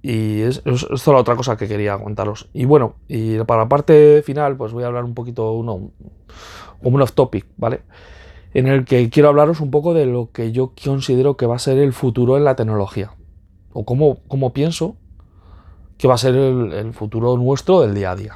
Y 0.00 0.40
es, 0.40 0.62
es, 0.64 0.86
es, 0.90 1.06
la 1.06 1.16
otra 1.16 1.36
cosa 1.36 1.56
que 1.56 1.68
quería 1.68 1.98
contaros. 1.98 2.48
Y 2.52 2.64
bueno, 2.64 2.96
y 3.08 3.38
para 3.40 3.62
la 3.62 3.68
parte 3.68 4.22
final, 4.24 4.56
pues 4.56 4.72
voy 4.72 4.84
a 4.84 4.88
hablar 4.88 5.04
un 5.04 5.14
poquito, 5.14 5.52
uno, 5.52 5.90
como 6.82 6.96
un 6.96 7.02
off 7.02 7.12
topic, 7.12 7.46
¿vale? 7.56 7.82
En 8.54 8.68
el 8.68 8.84
que 8.84 9.10
quiero 9.10 9.28
hablaros 9.28 9.60
un 9.60 9.70
poco 9.70 9.94
de 9.94 10.06
lo 10.06 10.30
que 10.32 10.52
yo 10.52 10.72
considero 10.84 11.36
que 11.36 11.46
va 11.46 11.56
a 11.56 11.60
ser 11.60 11.78
el 11.78 11.92
futuro 11.92 12.36
en 12.36 12.44
la 12.44 12.56
tecnología. 12.56 13.12
O 13.72 13.84
cómo, 13.84 14.18
cómo 14.28 14.52
pienso 14.52 14.96
que 16.02 16.08
va 16.08 16.14
a 16.14 16.18
ser 16.18 16.34
el, 16.34 16.92
futuro 16.94 17.36
nuestro 17.36 17.82
del 17.82 17.94
día 17.94 18.10
a 18.10 18.16
día. 18.16 18.34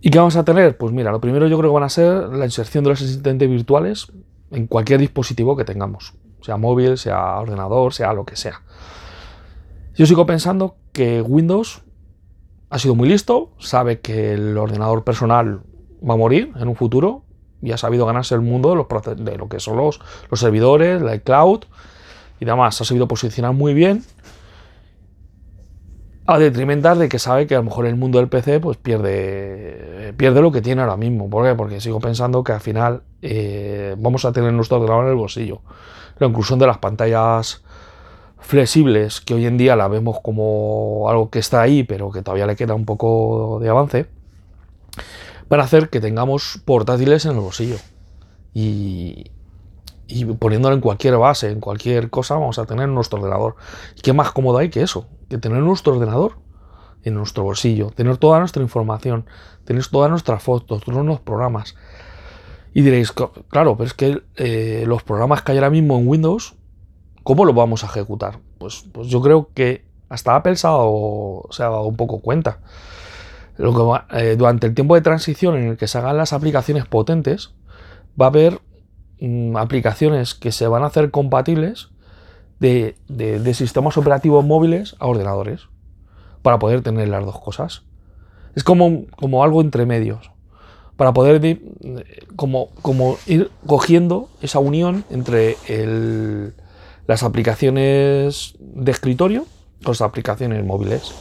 ¿Y 0.00 0.10
qué 0.10 0.18
vamos 0.18 0.34
a 0.34 0.44
tener? 0.44 0.76
Pues 0.76 0.92
mira, 0.92 1.12
lo 1.12 1.20
primero 1.20 1.46
yo 1.46 1.56
creo 1.56 1.70
que 1.70 1.74
van 1.74 1.84
a 1.84 1.88
ser 1.88 2.30
la 2.30 2.46
inserción 2.46 2.82
de 2.82 2.90
los 2.90 3.00
asistentes 3.00 3.48
virtuales 3.48 4.10
en 4.50 4.66
cualquier 4.66 4.98
dispositivo 4.98 5.56
que 5.56 5.64
tengamos, 5.64 6.14
sea 6.40 6.56
móvil, 6.56 6.98
sea 6.98 7.38
ordenador, 7.38 7.94
sea 7.94 8.12
lo 8.12 8.24
que 8.24 8.34
sea. 8.34 8.62
Yo 9.94 10.04
sigo 10.04 10.26
pensando 10.26 10.74
que 10.90 11.22
Windows 11.22 11.82
ha 12.68 12.80
sido 12.80 12.96
muy 12.96 13.08
listo, 13.08 13.52
sabe 13.60 14.00
que 14.00 14.32
el 14.32 14.58
ordenador 14.58 15.04
personal 15.04 15.60
va 16.02 16.14
a 16.14 16.16
morir 16.16 16.52
en 16.56 16.66
un 16.66 16.74
futuro 16.74 17.22
y 17.62 17.70
ha 17.70 17.76
sabido 17.76 18.04
ganarse 18.04 18.34
el 18.34 18.40
mundo 18.40 18.74
de, 18.74 19.14
de 19.14 19.38
lo 19.38 19.48
que 19.48 19.60
son 19.60 19.76
los, 19.76 20.00
los 20.28 20.40
servidores, 20.40 21.00
la 21.00 21.16
cloud 21.20 21.66
y 22.40 22.46
demás. 22.46 22.80
Ha 22.80 22.84
sabido 22.84 23.06
posicionar 23.06 23.52
muy 23.52 23.74
bien 23.74 24.02
a 26.34 26.38
detrimentar 26.38 26.96
de 26.96 27.08
que 27.08 27.18
sabe 27.18 27.46
que 27.46 27.54
a 27.54 27.58
lo 27.58 27.64
mejor 27.64 27.86
el 27.86 27.96
mundo 27.96 28.18
del 28.18 28.28
PC 28.28 28.60
pues 28.60 28.76
pierde, 28.76 30.14
pierde 30.16 30.40
lo 30.40 30.52
que 30.52 30.62
tiene 30.62 30.82
ahora 30.82 30.96
mismo. 30.96 31.28
¿Por 31.28 31.44
qué? 31.44 31.54
Porque 31.54 31.80
sigo 31.80 32.00
pensando 32.00 32.44
que 32.44 32.52
al 32.52 32.60
final 32.60 33.02
eh, 33.22 33.94
vamos 33.98 34.24
a 34.24 34.32
tener 34.32 34.52
nuestro 34.52 34.78
ordenador 34.78 35.04
en 35.04 35.10
el 35.10 35.16
bolsillo. 35.16 35.60
La 36.18 36.26
inclusión 36.26 36.58
de 36.58 36.66
las 36.66 36.78
pantallas 36.78 37.62
flexibles, 38.38 39.20
que 39.20 39.34
hoy 39.34 39.46
en 39.46 39.58
día 39.58 39.76
la 39.76 39.88
vemos 39.88 40.18
como 40.22 41.08
algo 41.08 41.30
que 41.30 41.38
está 41.38 41.62
ahí, 41.62 41.84
pero 41.84 42.10
que 42.10 42.22
todavía 42.22 42.46
le 42.46 42.56
queda 42.56 42.74
un 42.74 42.84
poco 42.84 43.58
de 43.60 43.68
avance, 43.68 44.06
van 45.48 45.60
a 45.60 45.64
hacer 45.64 45.88
que 45.90 46.00
tengamos 46.00 46.60
portátiles 46.64 47.24
en 47.26 47.32
el 47.32 47.40
bolsillo. 47.40 47.76
Y, 48.54 49.30
y 50.10 50.24
poniéndolo 50.24 50.74
en 50.74 50.80
cualquier 50.80 51.16
base, 51.16 51.50
en 51.50 51.60
cualquier 51.60 52.10
cosa, 52.10 52.34
vamos 52.34 52.58
a 52.58 52.66
tener 52.66 52.88
nuestro 52.88 53.20
ordenador. 53.20 53.56
qué 54.02 54.12
más 54.12 54.32
cómodo 54.32 54.58
hay 54.58 54.68
que 54.68 54.82
eso? 54.82 55.06
Que 55.28 55.38
tener 55.38 55.62
nuestro 55.62 55.94
ordenador 55.94 56.38
en 57.02 57.14
nuestro 57.14 57.44
bolsillo, 57.44 57.90
tener 57.90 58.16
toda 58.16 58.40
nuestra 58.40 58.62
información, 58.62 59.26
tener 59.64 59.86
todas 59.86 60.10
nuestras 60.10 60.42
fotos, 60.42 60.82
todos 60.82 61.04
los 61.04 61.20
programas. 61.20 61.76
Y 62.74 62.82
diréis, 62.82 63.12
claro, 63.12 63.76
pero 63.76 63.86
es 63.86 63.94
que 63.94 64.22
eh, 64.36 64.84
los 64.86 65.02
programas 65.02 65.42
que 65.42 65.52
hay 65.52 65.58
ahora 65.58 65.70
mismo 65.70 65.98
en 65.98 66.06
Windows, 66.06 66.54
¿cómo 67.22 67.44
los 67.44 67.54
vamos 67.54 67.84
a 67.84 67.86
ejecutar? 67.86 68.40
Pues, 68.58 68.84
pues 68.92 69.08
yo 69.08 69.20
creo 69.22 69.50
que 69.54 69.84
hasta 70.08 70.36
Apple 70.36 70.56
se 70.56 70.66
ha 70.66 70.70
dado, 70.70 71.46
se 71.50 71.62
ha 71.62 71.68
dado 71.68 71.84
un 71.84 71.96
poco 71.96 72.20
cuenta. 72.20 72.60
Eh, 73.58 74.36
durante 74.38 74.66
el 74.66 74.74
tiempo 74.74 74.94
de 74.94 75.00
transición 75.02 75.56
en 75.56 75.68
el 75.68 75.76
que 75.76 75.86
se 75.86 75.98
hagan 75.98 76.16
las 76.16 76.32
aplicaciones 76.32 76.86
potentes, 76.86 77.54
va 78.20 78.26
a 78.26 78.28
haber 78.28 78.60
Mm, 79.20 79.56
aplicaciones 79.58 80.34
que 80.34 80.50
se 80.50 80.66
van 80.66 80.82
a 80.82 80.86
hacer 80.86 81.10
compatibles 81.10 81.90
de, 82.58 82.94
sistemas 83.54 83.98
operativos 83.98 84.44
móviles 84.44 84.96
a 84.98 85.06
ordenadores 85.06 85.68
para 86.42 86.58
poder 86.58 86.80
tener 86.82 87.08
las 87.08 87.24
dos 87.24 87.38
cosas. 87.38 87.82
Es 88.54 88.64
como, 88.64 89.04
como 89.16 89.44
algo 89.44 89.60
entre 89.60 89.84
medios, 89.84 90.30
para 90.96 91.12
poder 91.12 91.60
como, 92.36 92.70
como 92.82 93.18
ir 93.26 93.50
cogiendo 93.66 94.28
esa 94.40 94.58
unión 94.58 95.04
entre 95.10 95.56
las 97.06 97.22
aplicaciones 97.22 98.54
de 98.58 98.90
escritorio 98.90 99.44
con 99.84 99.92
las 99.92 100.02
aplicaciones 100.02 100.64
móviles 100.64 101.14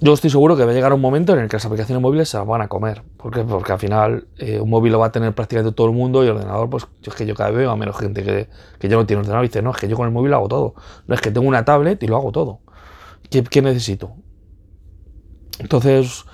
yo 0.00 0.12
estoy 0.14 0.30
seguro 0.30 0.56
que 0.56 0.64
va 0.64 0.70
a 0.70 0.74
llegar 0.74 0.92
un 0.92 1.00
momento 1.00 1.32
en 1.32 1.40
el 1.40 1.48
que 1.48 1.56
las 1.56 1.64
aplicaciones 1.64 2.00
móviles 2.00 2.28
se 2.28 2.38
van 2.38 2.60
a 2.60 2.68
comer. 2.68 3.02
¿Por 3.16 3.32
qué? 3.32 3.42
Porque 3.42 3.72
al 3.72 3.78
final 3.78 4.28
eh, 4.38 4.60
un 4.60 4.70
móvil 4.70 4.92
lo 4.92 5.00
va 5.00 5.06
a 5.06 5.12
tener 5.12 5.34
prácticamente 5.34 5.74
todo 5.74 5.88
el 5.88 5.92
mundo 5.92 6.22
y 6.22 6.28
el 6.28 6.34
ordenador, 6.34 6.70
pues 6.70 6.86
es 7.02 7.14
que 7.14 7.26
yo 7.26 7.34
cada 7.34 7.50
vez 7.50 7.58
veo 7.58 7.70
a 7.70 7.76
menos 7.76 7.96
gente 7.98 8.22
que, 8.22 8.48
que 8.78 8.88
yo 8.88 8.96
no 8.96 9.06
tiene 9.06 9.20
ordenador 9.20 9.44
y 9.44 9.48
dice, 9.48 9.60
no, 9.60 9.72
es 9.72 9.76
que 9.76 9.88
yo 9.88 9.96
con 9.96 10.06
el 10.06 10.12
móvil 10.12 10.32
hago 10.34 10.46
todo. 10.46 10.74
No 11.06 11.14
es 11.14 11.20
que 11.20 11.30
tengo 11.30 11.48
una 11.48 11.64
tablet 11.64 12.00
y 12.02 12.06
lo 12.06 12.16
hago 12.16 12.30
todo. 12.30 12.60
¿Qué, 13.30 13.62
necesito? 13.62 14.12
Entonces, 15.58 16.24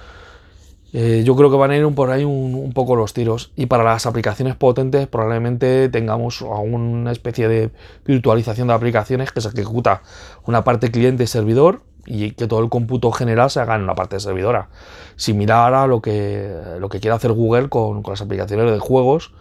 eh, 0.92 1.23
yo 1.25 1.35
creo 1.35 1.50
que 1.50 1.56
van 1.56 1.71
a 1.71 1.76
ir 1.76 1.94
por 1.94 2.11
ahí 2.11 2.25
un, 2.25 2.73
poco 2.75 2.97
los 2.97 3.14
tiros. 3.14 3.52
Y 3.56 3.66
para 3.66 3.83
las 3.83 4.04
aplicaciones 4.04 4.56
potentes 4.56 5.09
probablemente 5.09 5.88
tengamos 5.88 6.42
una 6.42 7.12
especie 7.12 7.49
de 7.49 7.71
virtualización 8.04 8.68
de 8.68 8.75
aplicaciones 8.75 9.33
que 9.33 9.40
se 9.40 9.49
ejecuta 9.49 10.02
una 10.44 10.62
parte 10.64 10.90
cliente-servidor 10.90 11.83
y 12.06 12.32
que 12.32 12.46
todo 12.46 12.61
el 12.61 12.68
cómputo 12.68 13.12
general 13.12 13.50
se 13.50 13.61
haga 13.61 13.76
en 13.76 13.82
una 13.82 13.94
parte 13.94 14.16
de 14.16 14.20
servidora. 14.20 14.68
Similar 15.16 15.75
a 15.75 15.87
lo 15.87 16.00
que, 16.00 16.54
lo 16.78 16.88
que 16.88 17.00
quiere 17.00 17.14
hacer 17.16 17.32
Google 17.32 17.68
con, 17.68 18.02
las 18.06 18.20
aplicaciones 18.20 18.70
de 18.70 18.78
juegos 18.78 19.32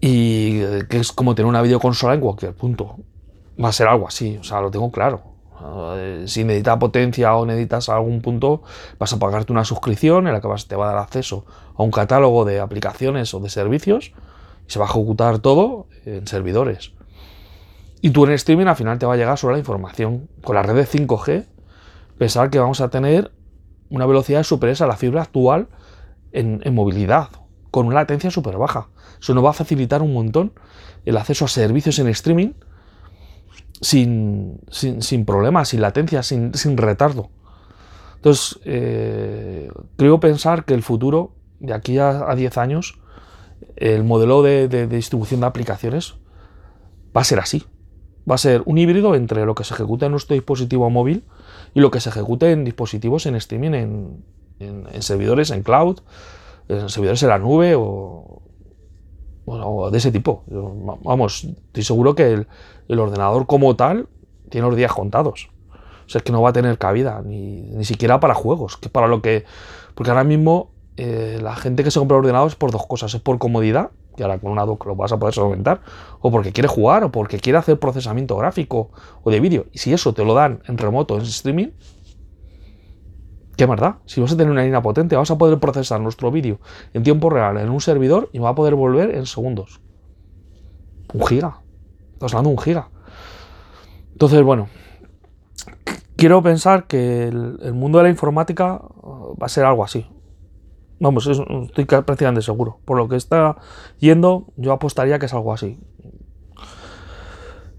y 0.00 0.60
que 0.88 0.98
es 0.98 1.12
como 1.12 1.34
tener 1.34 1.48
una 1.48 1.62
videoconsola 1.62 2.14
en 2.14 2.20
cualquier 2.20 2.54
punto. 2.54 2.96
Va 3.62 3.68
a 3.68 3.72
ser 3.72 3.88
algo 3.88 4.08
así, 4.08 4.36
o 4.38 4.44
sea, 4.44 4.60
lo 4.60 4.70
tengo 4.70 4.90
claro. 4.90 5.34
Eh, 5.96 6.24
si 6.26 6.44
necesitas 6.44 6.78
potencia 6.78 7.34
o 7.36 7.46
necesitas 7.46 7.88
algún 7.88 8.20
punto, 8.20 8.62
vas 8.98 9.12
a 9.12 9.18
pagarte 9.18 9.52
una 9.52 9.64
suscripción 9.64 10.26
en 10.26 10.34
la 10.34 10.40
que 10.40 10.48
te 10.68 10.76
va 10.76 10.90
a 10.90 10.92
dar 10.94 11.02
acceso 11.02 11.46
a 11.76 11.82
un 11.82 11.90
catálogo 11.90 12.44
de 12.44 12.60
aplicaciones 12.60 13.32
o 13.34 13.40
de 13.40 13.48
servicios 13.48 14.12
y 14.66 14.72
se 14.72 14.78
va 14.78 14.86
a 14.86 14.88
ejecutar 14.88 15.38
todo 15.38 15.86
en 16.04 16.26
servidores. 16.26 16.92
Y 18.04 18.10
tú 18.10 18.26
en 18.26 18.32
streaming 18.32 18.66
al 18.66 18.76
final 18.76 18.98
te 18.98 19.06
va 19.06 19.14
a 19.14 19.16
llegar 19.16 19.38
solo 19.38 19.54
la 19.54 19.58
información. 19.58 20.28
Con 20.42 20.56
la 20.56 20.62
red 20.62 20.74
de 20.74 20.86
5G, 20.86 21.46
pensar 22.18 22.50
que 22.50 22.58
vamos 22.58 22.82
a 22.82 22.90
tener 22.90 23.32
una 23.88 24.04
velocidad 24.04 24.42
superior 24.42 24.82
a 24.82 24.86
la 24.86 24.96
fibra 24.98 25.22
actual 25.22 25.68
en, 26.30 26.60
movilidad, 26.74 27.30
con 27.70 27.86
una 27.86 27.94
latencia 27.94 28.30
súper 28.30 28.58
baja. 28.58 28.88
Eso 29.18 29.32
nos 29.32 29.42
va 29.42 29.48
a 29.48 29.52
facilitar 29.54 30.02
un 30.02 30.12
montón 30.12 30.52
el 31.06 31.16
acceso 31.16 31.46
a 31.46 31.48
servicios 31.48 31.98
en 31.98 32.08
streaming 32.08 32.52
sin, 33.80 34.60
sin, 34.68 35.24
problemas, 35.24 35.70
sin 35.70 35.80
latencia, 35.80 36.22
sin, 36.22 36.52
retardo. 36.76 37.30
Entonces, 38.16 38.60
eh, 38.66 39.70
creo 39.96 40.20
pensar 40.20 40.66
que 40.66 40.74
el 40.74 40.82
futuro, 40.82 41.36
de 41.58 41.72
aquí 41.72 41.96
a, 41.98 42.34
10 42.36 42.58
años, 42.58 42.98
el 43.76 44.04
modelo 44.04 44.42
de, 44.42 44.88
distribución 44.88 45.40
de 45.40 45.46
aplicaciones 45.46 46.16
va 47.16 47.22
a 47.22 47.24
ser 47.24 47.38
así. 47.38 47.64
Va 48.28 48.36
a 48.36 48.38
ser 48.38 48.62
un 48.64 48.78
híbrido 48.78 49.14
entre 49.14 49.44
lo 49.44 49.54
que 49.54 49.64
se 49.64 49.74
ejecuta 49.74 50.06
en 50.06 50.12
nuestro 50.12 50.34
dispositivo 50.34 50.88
móvil 50.88 51.24
y 51.74 51.80
lo 51.80 51.90
que 51.90 52.00
se 52.00 52.08
ejecute 52.08 52.52
en 52.52 52.64
dispositivos 52.64 53.26
en 53.26 53.34
streaming, 53.34 53.72
en, 54.60 55.02
servidores 55.02 55.50
en 55.50 55.62
cloud, 55.62 55.98
en 56.68 56.88
servidores 56.88 57.22
en 57.22 57.28
la 57.28 57.38
nube 57.38 57.74
o, 57.76 58.40
de 59.90 59.98
ese 59.98 60.10
tipo. 60.10 60.42
Vamos, 61.02 61.44
estoy 61.44 61.82
seguro 61.82 62.14
que 62.14 62.46
el, 62.88 62.98
ordenador 62.98 63.46
como 63.46 63.76
tal 63.76 64.08
tiene 64.48 64.66
los 64.66 64.76
días 64.76 64.92
contados. 64.92 65.50
O 66.06 66.08
sea, 66.08 66.18
es 66.20 66.22
que 66.22 66.32
no 66.32 66.40
va 66.40 66.50
a 66.50 66.52
tener 66.52 66.78
cabida, 66.78 67.20
ni, 67.22 67.84
siquiera 67.84 68.20
para 68.20 68.34
juegos, 68.34 68.76
que 68.78 68.88
para 68.88 69.06
lo 69.06 69.20
que... 69.20 69.44
Porque 69.94 70.10
ahora 70.10 70.24
mismo 70.24 70.70
eh, 70.96 71.40
la 71.42 71.56
gente 71.56 71.84
que 71.84 71.90
se 71.90 71.98
compra 71.98 72.16
ordenadores 72.16 72.54
es 72.54 72.58
por 72.58 72.70
dos 72.70 72.86
cosas, 72.86 73.12
es 73.12 73.20
por 73.20 73.38
comodidad 73.38 73.90
y 74.16 74.22
ahora 74.22 74.38
con 74.38 74.50
una 74.50 74.64
dock 74.64 74.86
lo 74.86 74.96
vas 74.96 75.12
a 75.12 75.18
poder 75.18 75.34
solventar, 75.34 75.80
o 76.20 76.30
porque 76.30 76.52
quiere 76.52 76.68
jugar, 76.68 77.04
o 77.04 77.10
porque 77.10 77.38
quiere 77.38 77.58
hacer 77.58 77.78
procesamiento 77.78 78.36
gráfico 78.36 78.90
o 79.22 79.30
de 79.30 79.40
vídeo. 79.40 79.66
Y 79.72 79.78
si 79.78 79.92
eso 79.92 80.12
te 80.12 80.24
lo 80.24 80.34
dan 80.34 80.62
en 80.66 80.78
remoto, 80.78 81.16
en 81.16 81.22
streaming, 81.22 81.68
¿qué 83.56 83.66
más 83.66 83.80
da? 83.80 84.00
Si 84.06 84.20
vas 84.20 84.32
a 84.32 84.36
tener 84.36 84.50
una 84.50 84.62
línea 84.62 84.82
potente, 84.82 85.16
vas 85.16 85.30
a 85.30 85.38
poder 85.38 85.58
procesar 85.58 86.00
nuestro 86.00 86.30
vídeo 86.30 86.60
en 86.92 87.02
tiempo 87.02 87.30
real 87.30 87.58
en 87.58 87.70
un 87.70 87.80
servidor 87.80 88.30
y 88.32 88.38
va 88.38 88.50
a 88.50 88.54
poder 88.54 88.74
volver 88.74 89.14
en 89.14 89.26
segundos. 89.26 89.80
Un 91.12 91.26
giga. 91.26 91.60
Estás 92.14 92.32
hablando 92.34 92.50
de 92.50 92.56
un 92.56 92.62
giga. 92.62 92.90
Entonces, 94.12 94.42
bueno, 94.42 94.68
quiero 96.16 96.42
pensar 96.42 96.86
que 96.86 97.24
el 97.24 97.74
mundo 97.74 97.98
de 97.98 98.04
la 98.04 98.10
informática 98.10 98.80
uh, 99.02 99.36
va 99.40 99.46
a 99.46 99.48
ser 99.48 99.64
algo 99.64 99.84
así. 99.84 100.06
Vamos, 101.00 101.26
estoy 101.26 101.84
prácticamente 101.84 102.42
seguro. 102.42 102.78
Por 102.84 102.96
lo 102.96 103.08
que 103.08 103.16
está 103.16 103.56
yendo, 103.98 104.46
yo 104.56 104.72
apostaría 104.72 105.18
que 105.18 105.26
es 105.26 105.34
algo 105.34 105.52
así. 105.52 105.78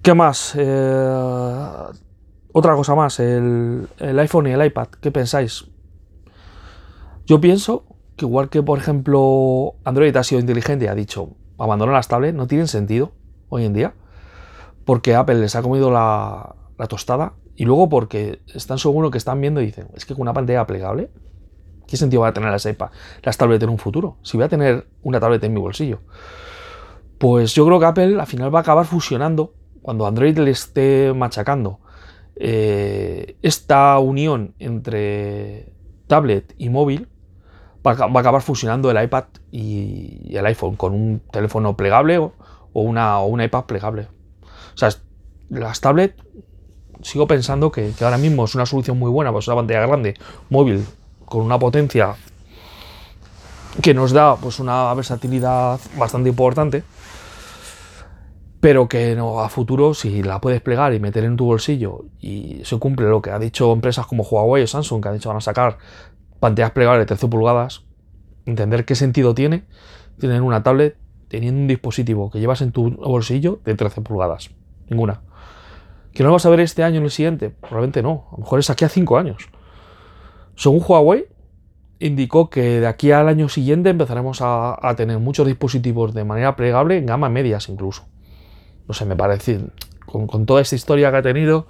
¿Qué 0.01 0.13
más? 0.13 0.53
Eh, 0.55 1.75
otra 2.51 2.75
cosa 2.75 2.93
más, 2.95 3.19
el, 3.19 3.87
iPhone 3.99 4.47
y 4.47 4.51
el 4.51 4.65
iPad. 4.65 4.87
¿Qué 5.01 5.11
pensáis? 5.11 5.65
Yo 7.25 7.41
pienso 7.41 7.85
que 8.15 8.25
igual 8.25 8.49
que, 8.49 8.61
por 8.61 8.77
ejemplo, 8.77 9.73
Android 9.83 10.15
ha 10.15 10.23
sido 10.23 10.39
inteligente 10.39 10.85
y 10.85 10.87
ha 10.87 10.95
dicho 10.95 11.31
abandonar 11.57 11.95
las 11.95 12.07
tablets, 12.07 12.35
no 12.35 12.47
tienen 12.47 12.67
sentido 12.67 13.13
hoy 13.49 13.65
en 13.65 13.73
día. 13.73 13.93
Porque 14.85 15.15
Apple 15.15 15.35
les 15.35 15.55
ha 15.55 15.63
comido 15.63 15.89
la, 15.89 16.55
la 16.77 16.87
tostada 16.87 17.33
y 17.55 17.65
luego 17.65 17.89
porque 17.89 18.41
están 18.53 18.77
seguros 18.77 19.09
que 19.11 19.17
están 19.17 19.41
viendo 19.41 19.61
y 19.61 19.65
dicen, 19.65 19.87
es 19.95 20.05
que 20.05 20.13
con 20.13 20.21
una 20.21 20.33
pantalla 20.33 20.67
plegable 20.67 21.09
¿Qué 21.87 21.97
sentido 21.97 22.21
va 22.21 22.29
a 22.29 22.33
tener 22.33 22.49
las, 22.49 22.65
iPad, 22.65 22.89
las 23.23 23.37
tablets 23.37 23.63
en 23.63 23.69
un 23.69 23.77
futuro? 23.77 24.17
Si 24.21 24.37
voy 24.37 24.45
a 24.45 24.49
tener 24.49 24.87
una 25.03 25.19
tablet 25.19 25.43
en 25.43 25.53
mi 25.53 25.59
bolsillo. 25.59 25.99
Pues 27.17 27.53
yo 27.53 27.65
creo 27.65 27.79
que 27.79 27.85
Apple 27.85 28.19
al 28.19 28.27
final 28.27 28.53
va 28.53 28.59
a 28.59 28.61
acabar 28.61 28.85
fusionando, 28.85 29.53
cuando 29.81 30.05
Android 30.05 30.37
le 30.37 30.51
esté 30.51 31.13
machacando, 31.15 31.79
eh, 32.35 33.37
esta 33.41 33.97
unión 33.99 34.53
entre 34.59 35.71
tablet 36.07 36.53
y 36.57 36.69
móvil, 36.69 37.07
va 37.85 37.91
a 37.91 38.19
acabar 38.19 38.41
fusionando 38.41 38.89
el 38.89 39.01
iPad 39.01 39.25
y 39.51 40.35
el 40.35 40.45
iPhone 40.47 40.75
con 40.75 40.93
un 40.93 41.21
teléfono 41.31 41.77
plegable 41.77 42.17
o, 42.17 42.33
una, 42.73 43.19
o 43.19 43.41
iPad 43.41 43.65
plegable. 43.65 44.07
O 44.73 44.77
sea, 44.77 44.89
las 45.49 45.79
tablets, 45.81 46.15
sigo 47.01 47.27
pensando 47.27 47.71
que, 47.71 47.91
que 47.91 48.03
ahora 48.03 48.17
mismo 48.17 48.45
es 48.45 48.55
una 48.55 48.65
solución 48.65 48.97
muy 48.97 49.11
buena, 49.11 49.31
pues 49.31 49.47
una 49.47 49.57
pantalla 49.57 49.85
grande, 49.85 50.15
móvil, 50.49 50.85
con 51.25 51.41
una 51.41 51.59
potencia 51.59 52.15
que 53.81 53.93
nos 53.93 54.11
da 54.11 54.35
pues 54.35 54.59
una 54.59 54.93
versatilidad 54.93 55.79
bastante 55.97 56.29
importante, 56.29 56.83
pero 58.61 58.87
que 58.87 59.15
no, 59.15 59.41
a 59.41 59.49
futuro, 59.49 59.93
si 59.93 60.23
la 60.23 60.39
puedes 60.39 60.61
plegar 60.61 60.93
y 60.93 60.99
meter 60.99 61.23
en 61.23 61.35
tu 61.35 61.45
bolsillo 61.45 62.05
y 62.19 62.61
se 62.63 62.79
cumple 62.79 63.07
lo 63.07 63.21
que 63.21 63.31
ha 63.31 63.39
dicho 63.39 63.71
empresas 63.73 64.07
como 64.07 64.23
Huawei 64.23 64.63
o 64.63 64.67
Samsung, 64.67 65.01
que 65.01 65.09
han 65.09 65.13
dicho 65.15 65.29
van 65.29 65.37
a 65.37 65.41
sacar 65.41 65.77
pantallas 66.39 66.71
plegables 66.71 67.01
de 67.01 67.07
13 67.07 67.27
pulgadas, 67.27 67.83
entender 68.45 68.85
qué 68.85 68.95
sentido 68.95 69.35
tiene 69.35 69.65
tener 70.19 70.41
una 70.41 70.63
tablet 70.63 70.97
teniendo 71.27 71.61
un 71.61 71.67
dispositivo 71.67 72.29
que 72.29 72.39
llevas 72.39 72.61
en 72.61 72.71
tu 72.71 72.91
bolsillo 72.91 73.59
de 73.65 73.75
13 73.75 74.01
pulgadas. 74.01 74.51
Ninguna. 74.89 75.21
¿Que 76.13 76.23
no 76.23 76.29
lo 76.29 76.33
vas 76.33 76.45
a 76.45 76.49
ver 76.49 76.61
este 76.61 76.83
año 76.83 77.01
o 77.01 77.03
el 77.03 77.11
siguiente? 77.11 77.49
Probablemente 77.49 78.01
no. 78.01 78.27
A 78.29 78.31
lo 78.33 78.37
mejor 78.39 78.59
es 78.59 78.69
aquí 78.69 78.85
a 78.85 78.89
5 78.89 79.17
años. 79.17 79.49
Según 80.55 80.81
Huawei, 80.85 81.25
indicó 81.99 82.49
que 82.49 82.79
de 82.79 82.87
aquí 82.87 83.11
al 83.11 83.27
año 83.27 83.49
siguiente 83.49 83.89
empezaremos 83.89 84.39
a, 84.41 84.93
tener 84.95 85.19
muchos 85.19 85.47
dispositivos 85.47 86.13
de 86.13 86.23
manera 86.23 86.55
plegable 86.55 86.97
en 86.97 87.05
gama 87.05 87.29
medias 87.29 87.69
incluso. 87.69 88.05
No 88.87 88.93
sé, 88.93 89.05
me 89.05 89.15
parece, 89.15 89.61
con, 90.05 90.45
toda 90.45 90.61
esta 90.61 90.75
historia 90.75 91.11
que 91.11 91.17
ha 91.17 91.21
tenido, 91.21 91.67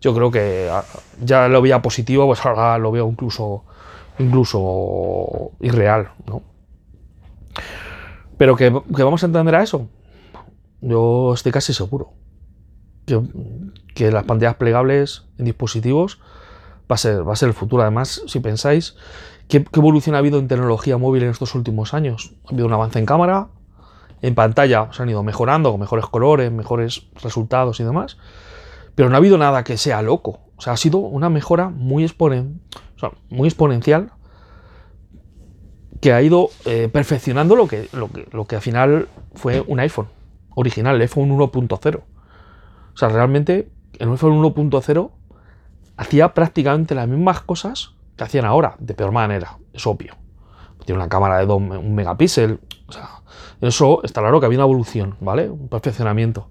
yo 0.00 0.14
creo 0.14 0.30
que 0.30 0.68
ah, 0.70 0.84
ya 1.22 1.48
lo 1.48 1.62
veía 1.62 1.82
positivo, 1.82 2.26
pues 2.26 2.44
ahora 2.44 2.78
lo 2.78 2.90
veo 2.90 3.08
incluso, 3.08 3.64
incluso 4.18 5.52
irreal, 5.60 6.10
¿no? 6.26 6.42
Pero 8.36 8.56
que, 8.56 8.70
vamos 8.70 9.22
a 9.22 9.26
entender 9.26 9.54
a 9.54 9.62
eso, 9.62 9.88
yo 10.80 11.34
estoy 11.34 11.52
casi 11.52 11.72
seguro. 11.72 12.12
Que, 13.06 13.20
que 13.94 14.10
las 14.10 14.24
pantallas 14.24 14.56
plegables 14.56 15.24
en 15.38 15.46
dispositivos 15.46 16.20
va 16.90 16.94
a 16.94 16.98
ser, 16.98 17.26
va 17.26 17.32
a 17.32 17.36
ser 17.36 17.48
el 17.48 17.54
futuro. 17.54 17.82
Además, 17.82 18.22
si 18.26 18.40
pensáis, 18.40 18.96
¿qué, 19.48 19.64
evolución 19.72 20.14
ha 20.14 20.18
habido 20.18 20.38
en 20.38 20.48
tecnología 20.48 20.96
móvil 20.98 21.22
en 21.24 21.30
estos 21.30 21.54
últimos 21.54 21.94
años? 21.94 22.32
Ha 22.46 22.52
habido 22.52 22.66
un 22.66 22.72
avance 22.72 22.98
en 22.98 23.06
cámara, 23.06 23.48
en 24.22 24.34
pantalla 24.34 24.88
se 24.92 25.02
han 25.02 25.08
ido 25.08 25.22
mejorando, 25.22 25.70
con 25.70 25.80
mejores 25.80 26.06
colores, 26.06 26.50
mejores 26.50 27.06
resultados 27.22 27.78
y 27.80 27.84
demás, 27.84 28.18
pero 28.94 29.08
no 29.08 29.14
ha 29.14 29.18
habido 29.18 29.38
nada 29.38 29.64
que 29.64 29.76
sea 29.76 30.02
loco. 30.02 30.40
O 30.56 30.60
sea, 30.60 30.72
ha 30.72 30.76
sido 30.76 30.98
una 30.98 31.30
mejora 31.30 31.68
muy, 31.68 32.02
exponen, 32.02 32.60
muy 33.30 33.48
exponencial 33.48 34.12
que 36.00 36.12
ha 36.12 36.22
ido 36.22 36.50
eh, 36.64 36.88
perfeccionando 36.92 37.56
lo 37.56 37.66
que, 37.66 37.88
lo, 37.92 38.08
que, 38.08 38.28
lo 38.30 38.46
que 38.46 38.56
al 38.56 38.62
final 38.62 39.08
fue 39.34 39.62
un 39.66 39.80
iPhone 39.80 40.08
original, 40.54 40.96
el 40.96 41.02
iPhone 41.02 41.30
1.0. 41.30 41.96
O 41.96 42.96
sea, 42.96 43.08
realmente 43.08 43.70
el 43.98 44.10
iPhone 44.10 44.42
1.0 44.42 45.10
hacía 45.98 46.32
prácticamente 46.32 46.94
las 46.94 47.08
mismas 47.08 47.42
cosas 47.42 47.94
que 48.16 48.24
hacían 48.24 48.46
ahora, 48.46 48.76
de 48.78 48.94
peor 48.94 49.12
manera, 49.12 49.58
es 49.72 49.86
obvio. 49.86 50.14
Tiene 50.86 51.00
una 51.00 51.08
cámara 51.08 51.38
de 51.38 51.46
2 51.46 51.60
megapíxeles, 51.82 52.58
o 52.86 52.92
sea, 52.92 53.22
eso 53.60 54.02
está 54.02 54.22
claro 54.22 54.40
que 54.40 54.46
había 54.46 54.58
una 54.58 54.64
evolución, 54.64 55.16
¿vale? 55.20 55.50
Un 55.50 55.68
perfeccionamiento. 55.68 56.50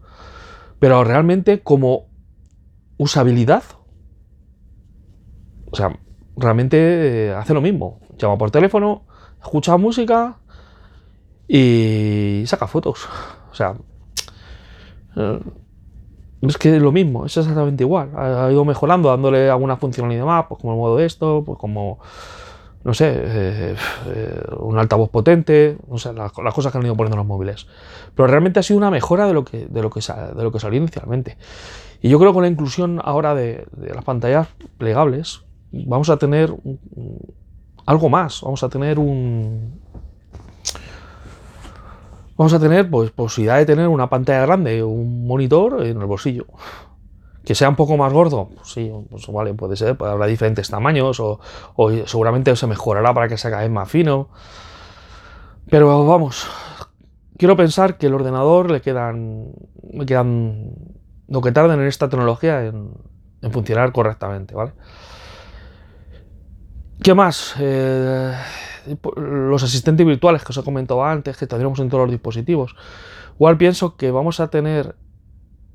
Pero 0.79 1.03
realmente 1.03 1.63
como 1.63 2.07
usabilidad, 2.97 3.63
o 5.71 5.75
sea, 5.75 5.97
realmente 6.35 7.27
eh, 7.29 7.33
hace 7.33 7.53
lo 7.53 7.61
mismo. 7.61 7.99
Llama 8.17 8.37
por 8.37 8.51
teléfono, 8.51 9.05
escucha 9.41 9.77
música 9.77 10.37
y 11.47 12.43
saca 12.45 12.67
fotos. 12.67 13.07
O 13.49 13.55
sea, 13.57 13.75
eh, 15.15 15.39
es 16.41 16.57
que 16.57 16.75
es 16.75 16.81
lo 16.81 16.91
mismo, 16.91 17.25
es 17.25 17.35
exactamente 17.37 17.83
igual. 17.83 18.11
Ha, 18.15 18.51
ido 18.51 18.63
mejorando, 18.63 19.09
dándole 19.09 19.49
alguna 19.49 19.77
funcionalidad 19.77 20.25
más, 20.25 20.45
pues 20.47 20.61
como 20.61 20.73
el 20.73 20.79
modo 20.79 20.97
de 20.97 21.05
esto, 21.05 21.43
pues 21.45 21.57
como, 21.57 21.99
no 22.83 22.93
sé, 22.93 23.09
eh, 23.09 23.75
eh, 24.07 24.41
un 24.59 24.77
altavoz 24.77 25.09
potente, 25.09 25.77
no 25.89 25.97
sé, 25.97 26.13
las, 26.13 26.31
cosas 26.31 26.71
que 26.71 26.77
han 26.77 26.85
ido 26.85 26.95
poniendo 26.95 27.17
los 27.17 27.25
móviles. 27.25 27.67
Pero 28.15 28.27
realmente 28.27 28.59
ha 28.59 28.63
sido 28.63 28.77
una 28.77 28.91
mejora 28.91 29.25
de 29.25 29.33
lo 29.33 29.43
que, 29.43 29.67
de 29.67 29.81
lo 29.81 29.89
que, 29.89 29.99
de 30.01 30.43
lo 30.43 30.51
que 30.51 30.59
salió 30.59 30.77
inicialmente. 30.77 31.37
Y 32.01 32.09
yo 32.09 32.19
creo 32.19 32.31
que 32.31 32.35
con 32.35 32.43
la 32.43 32.49
inclusión 32.49 33.01
ahora 33.03 33.33
de, 33.33 33.65
las 33.75 34.03
pantallas 34.03 34.47
plegables, 34.77 35.41
vamos 35.71 36.09
a 36.09 36.17
tener 36.17 36.53
algo 37.85 38.09
más, 38.09 38.41
vamos 38.41 38.61
a 38.63 38.69
tener 38.69 38.99
un, 38.99 39.79
vamos 42.37 42.53
a 42.53 42.59
tener 42.59 42.89
pues, 42.89 43.11
posibilidad 43.11 43.57
de 43.57 43.65
tener 43.65 43.87
una 43.87 44.09
pantalla 44.09 44.45
grande, 44.45 44.83
un 44.83 45.27
monitor 45.27 45.83
en 45.85 45.99
el 45.99 46.05
bolsillo. 46.05 46.45
Que 47.43 47.55
sea 47.55 47.69
un 47.69 47.75
poco 47.75 47.95
más 47.95 48.11
gordo, 48.11 48.49
pues 48.55 48.71
sí, 48.71 48.91
pues 49.09 49.25
vale, 49.27 49.53
puede 49.53 49.77
ser, 49.77 49.95
habrá 50.01 50.25
diferentes 50.25 50.69
tamaños 50.69 51.19
o, 51.21 51.39
seguramente 52.05 52.53
se 52.57 52.67
mejorará 52.67 53.13
para 53.13 53.29
que 53.29 53.37
sea 53.37 53.51
cada 53.51 53.63
vez 53.63 53.71
más 53.71 53.89
fino. 53.89 54.29
Pero 55.69 56.05
vamos, 56.05 56.45
quiero 57.37 57.55
pensar 57.55 57.97
que 57.97 58.07
el 58.07 58.13
ordenador 58.13 58.69
le 58.69 58.81
quedan, 58.81 59.53
le 59.91 60.05
quedan 60.05 60.73
lo 61.29 61.41
que 61.41 61.53
tarden 61.53 61.79
en 61.79 61.87
esta 61.87 62.09
tecnología 62.09 62.65
en, 62.65 62.91
en 63.41 63.51
funcionar 63.51 63.93
correctamente, 63.93 64.53
¿vale? 64.53 64.73
¿Qué 67.01 67.13
más? 67.13 67.55
Eh, 67.59 68.33
los 69.15 69.63
asistentes 69.63 70.05
virtuales 70.05 70.43
que 70.43 70.51
os 70.51 70.57
he 70.57 70.63
comentado 70.63 71.03
antes, 71.03 71.37
que 71.37 71.47
tendremos 71.47 71.79
en 71.79 71.89
todos 71.89 72.03
los 72.03 72.11
dispositivos. 72.11 72.75
Igual 73.35 73.57
pienso 73.57 73.95
que 73.95 74.11
vamos 74.11 74.39
a 74.39 74.49
tener 74.49 74.95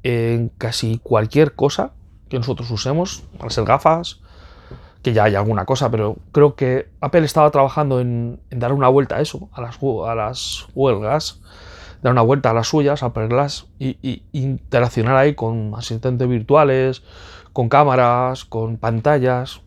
en 0.03 0.51
casi 0.59 0.99
cualquier 1.03 1.55
cosa 1.55 1.93
que 2.29 2.39
nosotros 2.39 2.71
usemos, 2.71 3.25
al 3.41 3.51
ser 3.51 3.65
gafas, 3.65 4.21
que 5.03 5.13
ya 5.13 5.25
hay 5.25 5.35
alguna 5.35 5.65
cosa, 5.65 5.91
pero 5.91 6.17
creo 6.33 6.55
que 6.55 6.89
Apple 7.01 7.25
estaba 7.25 7.51
trabajando 7.51 8.01
en, 8.01 8.41
dar 8.51 8.73
una 8.73 8.89
vuelta 8.89 9.17
a 9.17 9.21
eso, 9.21 9.49
a 9.53 9.61
las, 9.61 9.79
a 9.83 10.15
las 10.15 10.67
huelgas, 10.75 11.41
dar 12.03 12.13
una 12.13 12.23
vuelta 12.23 12.51
a 12.51 12.55
las 12.55 12.69
suyas, 12.69 13.03
a 13.03 13.07
Apple 13.07 13.29
Glass, 13.29 13.67
y, 13.79 14.23
interaccionar 14.33 15.17
ahí 15.17 15.35
con 15.35 15.75
asistentes 15.77 16.29
virtuales, 16.29 17.03
con 17.53 17.69
cámaras, 17.69 18.45
con 18.45 18.77
pantallas, 18.77 19.61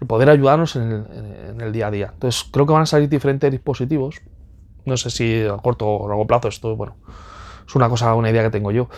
y 0.00 0.04
poder 0.04 0.30
ayudarnos 0.30 0.76
en 0.76 1.60
el, 1.60 1.72
día 1.72 1.88
a 1.88 1.90
día. 1.90 2.10
Entonces 2.12 2.48
creo 2.50 2.66
que 2.66 2.72
van 2.72 2.82
a 2.82 2.86
salir 2.86 3.08
diferentes 3.08 3.50
dispositivos. 3.50 4.20
No 4.84 4.96
sé 4.96 5.10
si 5.10 5.44
a 5.44 5.56
corto 5.56 5.86
o 5.86 6.08
largo 6.08 6.26
plazo 6.26 6.48
esto, 6.48 6.76
bueno, 6.76 6.96
es 7.66 7.74
una 7.74 7.88
cosa, 7.88 8.14
una 8.14 8.30
idea 8.30 8.42
que 8.42 8.50
tengo 8.50 8.70
yo, 8.70 8.88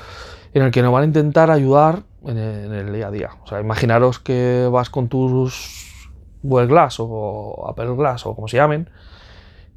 en 0.54 0.62
el 0.62 0.70
que 0.70 0.82
nos 0.82 0.92
van 0.92 1.02
a 1.02 1.06
intentar 1.06 1.50
ayudar 1.50 2.02
en 2.24 2.38
el, 2.38 2.92
día 2.92 3.08
a 3.08 3.10
día. 3.10 3.30
O 3.42 3.46
sea, 3.46 3.60
imaginaros 3.60 4.18
que 4.18 4.68
vas 4.70 4.90
con 4.90 5.08
tus 5.08 6.08
Google 6.42 6.66
Glass 6.66 6.96
o 7.00 7.66
Apple 7.68 7.94
Glass 7.96 8.26
o 8.26 8.34
como 8.34 8.46
se 8.48 8.58
llamen 8.58 8.88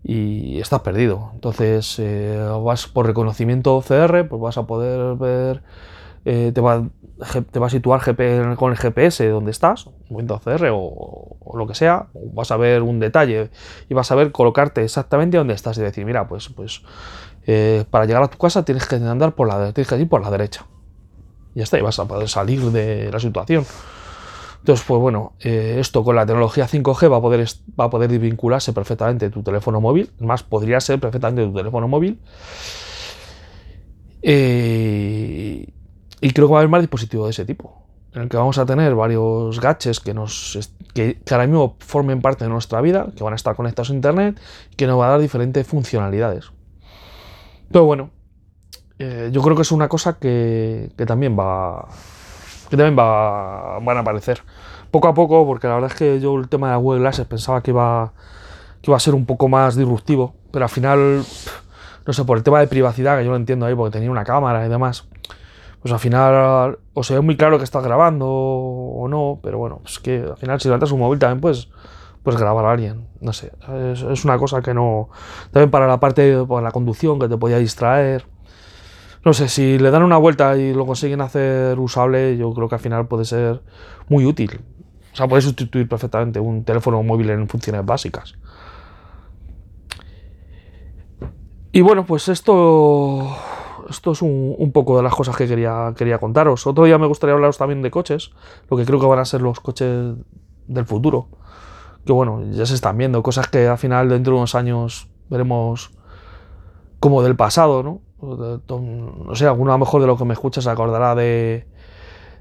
y 0.03 0.59
estás 0.59 0.81
perdido. 0.81 1.31
Entonces 1.33 1.97
eh, 1.99 2.37
vas 2.63 2.87
por 2.87 3.07
reconocimiento 3.07 3.81
CR, 3.81 4.27
pues 4.27 4.41
vas 4.41 4.57
a 4.57 4.67
poder 4.67 5.15
ver, 5.15 5.63
eh, 6.25 6.51
te, 6.53 6.61
va, 6.61 6.83
te, 7.51 7.59
va, 7.59 7.67
a 7.67 7.69
situar 7.69 8.01
con 8.55 8.71
el 8.71 8.77
GPS 8.77 9.27
donde 9.29 9.51
estás, 9.51 9.89
momento 10.09 10.39
CR 10.43 10.69
o, 10.71 11.37
o, 11.39 11.57
lo 11.57 11.67
que 11.67 11.75
sea, 11.75 12.07
vas 12.33 12.51
a 12.51 12.57
ver 12.57 12.81
un 12.81 12.99
detalle 12.99 13.49
y 13.89 13.93
vas 13.93 14.11
a 14.11 14.15
ver 14.15 14.31
colocarte 14.31 14.83
exactamente 14.83 15.37
donde 15.37 15.53
estás 15.53 15.77
y 15.77 15.81
decir, 15.81 16.05
mira, 16.05 16.27
pues, 16.27 16.49
pues 16.49 16.81
eh, 17.45 17.85
para 17.89 18.05
llegar 18.05 18.23
a 18.23 18.27
tu 18.27 18.37
casa 18.37 18.63
tienes 18.63 18.87
que 18.87 18.95
andar 18.95 19.35
por 19.35 19.47
la, 19.47 19.73
tienes 19.73 19.89
que 19.89 19.97
ir 19.97 20.09
por 20.09 20.21
la 20.21 20.31
derecha. 20.31 20.65
Y 21.55 21.59
ya 21.59 21.63
está, 21.63 21.77
y 21.77 21.81
vas 21.81 21.99
a 21.99 22.05
poder 22.05 22.27
salir 22.29 22.61
de 22.71 23.11
la 23.11 23.19
situación. 23.19 23.65
Entonces, 24.59 24.85
pues 24.87 25.01
bueno, 25.01 25.33
eh, 25.41 25.75
esto 25.79 26.05
con 26.05 26.15
la 26.15 26.25
tecnología 26.25 26.69
5G 26.69 27.11
va 27.11 27.17
a 27.17 27.21
poder, 27.21 27.45
va 27.77 27.85
a 27.85 27.89
poder 27.89 28.17
vincularse 28.17 28.71
perfectamente 28.71 29.29
tu 29.29 29.43
teléfono 29.43 29.81
móvil. 29.81 30.11
Más, 30.19 30.41
podría 30.43 30.79
ser 30.79 31.01
perfectamente 31.01 31.45
tu 31.45 31.53
teléfono 31.53 31.89
móvil. 31.89 32.17
Eh, 34.21 35.72
y 36.23 36.31
creo 36.31 36.47
que 36.47 36.53
va 36.53 36.59
a 36.59 36.61
haber 36.61 36.69
más 36.69 36.81
dispositivos 36.81 37.27
de 37.27 37.31
ese 37.31 37.43
tipo. 37.43 37.83
En 38.13 38.21
el 38.21 38.29
que 38.29 38.37
vamos 38.37 38.57
a 38.57 38.65
tener 38.65 38.95
varios 38.95 39.59
gadgets 39.59 39.99
que, 39.99 40.13
nos, 40.13 40.57
que, 40.93 41.19
que 41.19 41.33
ahora 41.33 41.47
mismo 41.47 41.75
formen 41.79 42.21
parte 42.21 42.45
de 42.45 42.49
nuestra 42.49 42.79
vida, 42.79 43.07
que 43.13 43.25
van 43.25 43.33
a 43.33 43.35
estar 43.35 43.57
conectados 43.57 43.89
a 43.89 43.93
Internet, 43.93 44.39
que 44.77 44.87
nos 44.87 44.97
va 44.97 45.07
a 45.07 45.09
dar 45.09 45.19
diferentes 45.19 45.67
funcionalidades. 45.67 46.51
Pero 47.69 47.83
bueno, 47.83 48.11
eh, 48.99 49.31
yo 49.33 49.41
creo 49.41 49.57
que 49.57 49.63
es 49.63 49.71
una 49.73 49.89
cosa 49.89 50.17
que, 50.17 50.93
también 51.05 51.37
va. 51.37 51.89
que 52.69 52.77
también 52.77 52.97
va, 52.97 53.79
van 53.79 53.97
a 53.97 53.99
aparecer. 53.99 54.43
Poco 54.91 55.09
a 55.09 55.13
poco, 55.13 55.45
porque 55.45 55.67
la 55.67 55.73
verdad 55.73 55.91
es 55.91 55.97
que 55.97 56.21
yo 56.21 56.39
el 56.39 56.47
tema 56.47 56.71
de 56.71 56.77
Google 56.77 57.01
Glasses 57.01 57.25
pensaba 57.25 57.61
que 57.61 57.71
iba, 57.71 58.13
que 58.81 58.91
iba 58.91 58.95
a 58.95 59.01
ser 59.01 59.13
un 59.13 59.25
poco 59.25 59.49
más 59.49 59.75
disruptivo, 59.75 60.35
pero 60.51 60.63
al 60.63 60.69
final, 60.69 61.25
no 62.05 62.13
sé, 62.13 62.23
por 62.23 62.37
el 62.37 62.43
tema 62.43 62.61
de 62.61 62.67
privacidad, 62.67 63.17
que 63.17 63.25
yo 63.25 63.31
lo 63.31 63.35
entiendo 63.35 63.65
ahí, 63.65 63.75
porque 63.75 63.91
tenía 63.91 64.09
una 64.09 64.23
cámara 64.23 64.65
y 64.65 64.69
demás, 64.69 65.05
pues 65.83 65.93
al 65.93 65.99
final 65.99 66.79
o 66.93 67.03
se 67.03 67.13
ve 67.13 67.21
muy 67.21 67.37
claro 67.37 67.59
que 67.59 67.65
estás 67.65 67.83
grabando 67.83 68.25
o 68.27 69.07
no, 69.07 69.39
pero 69.43 69.59
bueno, 69.59 69.81
es 69.85 69.99
que 69.99 70.23
al 70.27 70.37
final 70.37 70.59
si 70.59 70.69
levantas 70.69 70.91
un 70.91 70.99
móvil 70.99 71.19
también 71.19 71.41
pues 71.41 71.69
pues 72.23 72.37
grabar 72.37 72.65
a 72.65 72.71
alguien. 72.71 73.07
No 73.19 73.33
sé, 73.33 73.51
es, 73.91 74.25
una 74.25 74.37
cosa 74.37 74.61
que 74.61 74.73
no. 74.73 75.09
También 75.51 75.69
para 75.69 75.87
la 75.87 75.99
parte 75.99 76.21
de 76.21 76.61
la 76.61 76.71
conducción 76.71 77.19
que 77.19 77.27
te 77.27 77.37
podía 77.37 77.57
distraer. 77.57 78.25
No 79.25 79.33
sé, 79.33 79.49
si 79.49 79.77
le 79.77 79.91
dan 79.91 80.03
una 80.03 80.17
vuelta 80.17 80.57
y 80.57 80.73
lo 80.73 80.85
consiguen 80.85 81.21
hacer 81.21 81.77
usable, 81.79 82.37
yo 82.37 82.53
creo 82.53 82.67
que 82.67 82.75
al 82.75 82.81
final 82.81 83.07
puede 83.07 83.25
ser 83.25 83.61
muy 84.09 84.25
útil. 84.25 84.61
O 85.11 85.15
sea, 85.15 85.27
puede 85.27 85.41
sustituir 85.41 85.87
perfectamente 85.87 86.39
un 86.39 86.63
teléfono 86.63 87.03
móvil 87.03 87.29
en 87.29 87.47
funciones 87.47 87.85
básicas. 87.85 88.35
Y 91.71 91.81
bueno, 91.81 92.05
pues 92.05 92.27
esto, 92.27 93.35
esto 93.89 94.11
es 94.11 94.21
un, 94.21 94.71
poco 94.73 94.97
de 94.97 95.03
las 95.03 95.13
cosas 95.13 95.35
que 95.35 95.47
quería, 95.47 95.93
quería 95.97 96.19
contaros. 96.19 96.65
Otro 96.67 96.85
día 96.85 96.97
me 96.97 97.07
gustaría 97.07 97.33
hablaros 97.33 97.57
también 97.57 97.81
de 97.81 97.91
coches, 97.91 98.31
lo 98.69 98.77
que 98.77 98.85
creo 98.85 98.99
que 98.99 99.05
van 99.05 99.19
a 99.19 99.25
ser 99.25 99.41
los 99.41 99.59
coches 99.59 100.15
del 100.67 100.85
futuro 100.85 101.27
que 102.05 102.11
bueno, 102.11 102.43
ya 102.51 102.65
se 102.65 102.75
están 102.75 102.97
viendo, 102.97 103.23
cosas 103.23 103.47
que 103.47 103.67
al 103.67 103.77
final 103.77 104.09
dentro 104.09 104.33
de 104.33 104.39
unos 104.39 104.55
años 104.55 105.07
veremos 105.29 105.91
como 106.99 107.23
del 107.23 107.35
pasado, 107.35 107.83
¿no? 107.83 108.01
No 108.21 109.35
sé, 109.35 109.45
alguno 109.45 109.71
a 109.71 109.75
lo 109.75 109.79
mejor 109.79 110.01
de 110.01 110.07
lo 110.07 110.17
que 110.17 110.23
me 110.23 110.33
escuchas 110.33 110.63
se 110.63 110.69
acordará 110.69 111.13
de, 111.13 111.67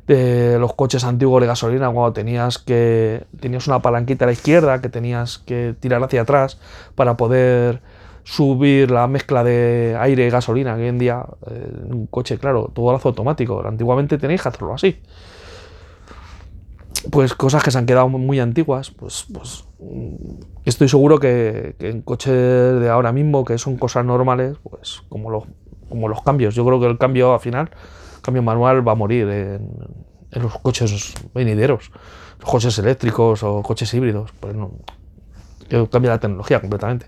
de 0.07 0.59
los 0.59 0.75
coches 0.75 1.03
antiguos 1.03 1.41
de 1.41 1.49
gasolina 1.49 1.91
cuando 1.91 2.13
tenías 2.13 2.59
que 2.59 3.27
tenías 3.41 3.67
una 3.67 3.81
palanquita 3.83 4.25
a 4.25 4.27
la 4.27 4.33
izquierda 4.33 4.81
que 4.81 4.89
tenías 4.89 5.39
que 5.39 5.75
tirar 5.79 6.03
hacia 6.05 6.23
atrás 6.23 6.61
para 6.95 7.17
poder 7.17 7.83
subir 8.25 8.91
la 8.91 9.07
mezcla 9.07 9.43
de 9.43 9.97
aire 9.99 10.27
y 10.27 10.31
gasolina 10.31 10.77
que 10.77 10.83
hoy 10.83 10.89
en 10.89 10.99
día 10.99 11.25
eh, 11.51 11.73
un 11.91 12.07
coche 12.07 12.39
claro 12.39 12.71
todo 12.73 12.95
hace 12.95 13.09
automático 13.09 13.67
antiguamente 13.67 14.17
tenéis 14.17 14.43
que 14.43 14.49
hacerlo 14.49 14.75
así 14.75 14.97
pues 17.11 17.35
cosas 17.35 17.63
que 17.63 17.71
se 17.71 17.79
han 17.79 17.87
quedado 17.87 18.09
muy 18.09 18.39
antiguas, 18.41 18.91
pues, 18.91 19.27
pues 19.33 19.65
mm, 19.81 20.15
estoy 20.65 20.89
seguro 20.89 21.19
que, 21.19 21.75
en 21.81 22.03
coches 22.03 22.33
de 22.81 22.89
ahora 22.89 23.13
mismo, 23.13 23.45
que 23.45 23.59
son 23.59 23.77
cosas 23.77 24.05
normales, 24.05 24.57
pues 24.63 25.03
como 25.09 25.31
los, 25.31 25.45
como 25.89 26.09
los 26.09 26.23
cambios. 26.23 26.55
Yo 26.55 26.65
creo 26.65 26.81
que 26.81 26.87
el 26.87 26.99
cambio 26.99 27.35
al 27.35 27.41
final, 27.41 27.71
el 28.17 28.23
cambio 28.23 28.43
manual 28.43 28.87
va 28.87 28.93
a 28.93 28.97
morir 28.97 29.29
en, 29.29 29.69
los 30.41 30.59
coches 30.61 31.15
venideros, 31.35 31.91
coches 32.43 32.79
eléctricos 32.79 33.43
o 33.43 33.63
coches 33.63 33.93
híbridos. 33.93 34.33
Pues 34.41 34.55
no, 34.55 34.71
cambia 35.91 36.13
la 36.13 36.21
tecnología 36.21 36.61
completamente. 36.61 37.07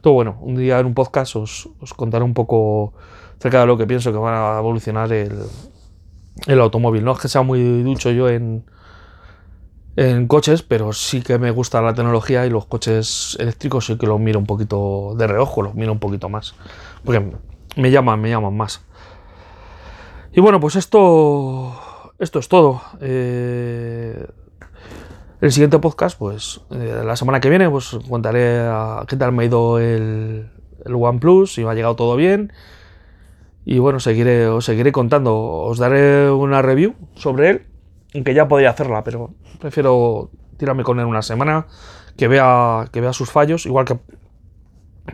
Todo 0.00 0.14
bueno, 0.14 0.38
un 0.40 0.56
día 0.56 0.78
en 0.78 0.86
un 0.86 0.94
podcast 0.94 1.36
os, 1.36 1.68
contaré 1.96 2.24
un 2.24 2.34
poco 2.34 2.94
acerca 3.38 3.60
de 3.60 3.66
lo 3.66 3.76
que 3.76 3.86
pienso 3.86 4.12
que 4.12 4.18
va 4.18 4.56
a 4.56 4.58
evolucionar 4.58 5.12
el, 5.12 5.38
el 6.46 6.60
automóvil. 6.60 7.04
No 7.04 7.12
es 7.12 7.20
que 7.20 7.28
sea 7.28 7.42
muy 7.42 7.82
ducho 7.82 8.10
yo 8.10 8.28
en 8.28 8.64
en 9.96 10.26
coches, 10.26 10.62
pero 10.62 10.92
sí 10.92 11.22
que 11.22 11.38
me 11.38 11.50
gusta 11.50 11.80
la 11.80 11.94
tecnología 11.94 12.44
y 12.46 12.50
los 12.50 12.66
coches 12.66 13.36
eléctricos 13.38 13.86
sí 13.86 13.96
que 13.96 14.06
los 14.06 14.18
miro 14.18 14.38
un 14.38 14.46
poquito 14.46 15.14
de 15.16 15.26
reojo, 15.26 15.62
los 15.62 15.74
miro 15.74 15.92
un 15.92 16.00
poquito 16.00 16.28
más, 16.28 16.54
porque 17.04 17.32
me 17.76 17.90
llaman, 17.90 18.20
me 18.20 18.30
llaman 18.30 18.56
más. 18.56 18.84
Y 20.32 20.40
bueno, 20.40 20.58
pues 20.58 20.74
esto, 20.74 22.12
esto 22.18 22.40
es 22.40 22.48
todo. 22.48 22.82
Eh, 23.00 24.26
el 25.46 25.52
siguiente 25.52 25.78
podcast, 25.78 26.18
pues 26.18 26.60
eh, 26.70 27.02
la 27.04 27.16
semana 27.16 27.40
que 27.40 27.50
viene, 27.50 27.68
pues 27.70 27.96
contaré 28.08 28.60
a 28.60 29.04
qué 29.08 29.16
tal 29.16 29.32
me 29.32 29.44
ha 29.44 29.46
ido 29.46 29.78
el, 29.78 30.50
el 30.84 30.94
OnePlus, 30.94 31.54
si 31.54 31.64
me 31.64 31.70
ha 31.70 31.74
llegado 31.74 31.96
todo 31.96 32.16
bien. 32.16 32.52
Y 33.64 33.78
bueno, 33.78 34.00
seguiré, 34.00 34.46
os 34.46 34.64
seguiré 34.64 34.92
contando, 34.92 35.36
os 35.36 35.78
daré 35.78 36.30
una 36.30 36.60
review 36.60 36.94
sobre 37.14 37.50
él 37.50 37.66
aunque 38.14 38.34
ya 38.34 38.48
podría 38.48 38.70
hacerla, 38.70 39.02
pero 39.04 39.34
prefiero 39.60 40.30
tirarme 40.56 40.84
con 40.84 41.00
él 41.00 41.06
una 41.06 41.22
semana, 41.22 41.66
que 42.16 42.28
vea, 42.28 42.88
que 42.92 43.00
vea 43.00 43.12
sus 43.12 43.30
fallos, 43.30 43.66
igual 43.66 43.84
que 43.84 43.98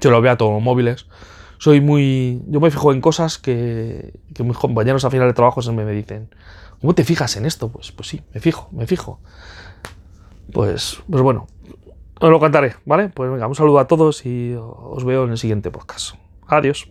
yo 0.01 0.11
lo 0.11 0.21
vea 0.21 0.37
todos 0.37 0.53
los 0.53 0.62
móviles. 0.62 1.07
Soy 1.59 1.81
muy. 1.81 2.43
Yo 2.47 2.61
me 2.61 2.71
fijo 2.71 2.93
en 2.93 3.01
cosas 3.01 3.38
que, 3.38 4.14
que 4.35 4.45
mis 4.45 4.57
compañeros 4.57 5.05
a 5.05 5.11
final 5.11 5.29
de 5.29 5.35
trabajo 5.35 5.62
se 5.62 5.73
me, 5.73 5.85
dicen. 5.90 6.35
¿Cómo 6.81 6.95
te 6.95 7.05
fijas 7.05 7.37
en 7.37 7.45
esto? 7.45 7.71
Pues, 7.71 7.93
pues 7.93 8.09
sí, 8.09 8.23
me 8.33 8.40
fijo, 8.40 8.69
me 8.73 8.87
fijo. 8.87 9.21
Pues, 10.52 11.02
pues 11.08 11.22
bueno, 11.22 11.46
os 12.20 12.30
lo 12.30 12.38
contaré, 12.38 12.74
¿vale? 12.84 13.08
Pues 13.08 13.30
venga, 13.30 13.46
un 13.46 13.54
saludo 13.54 13.78
a 13.78 13.86
todos 13.86 14.26
y 14.26 14.54
os 14.58 15.04
veo 15.04 15.24
en 15.24 15.30
el 15.30 15.38
siguiente 15.38 15.70
podcast. 15.70 16.16
Adiós. 16.46 16.90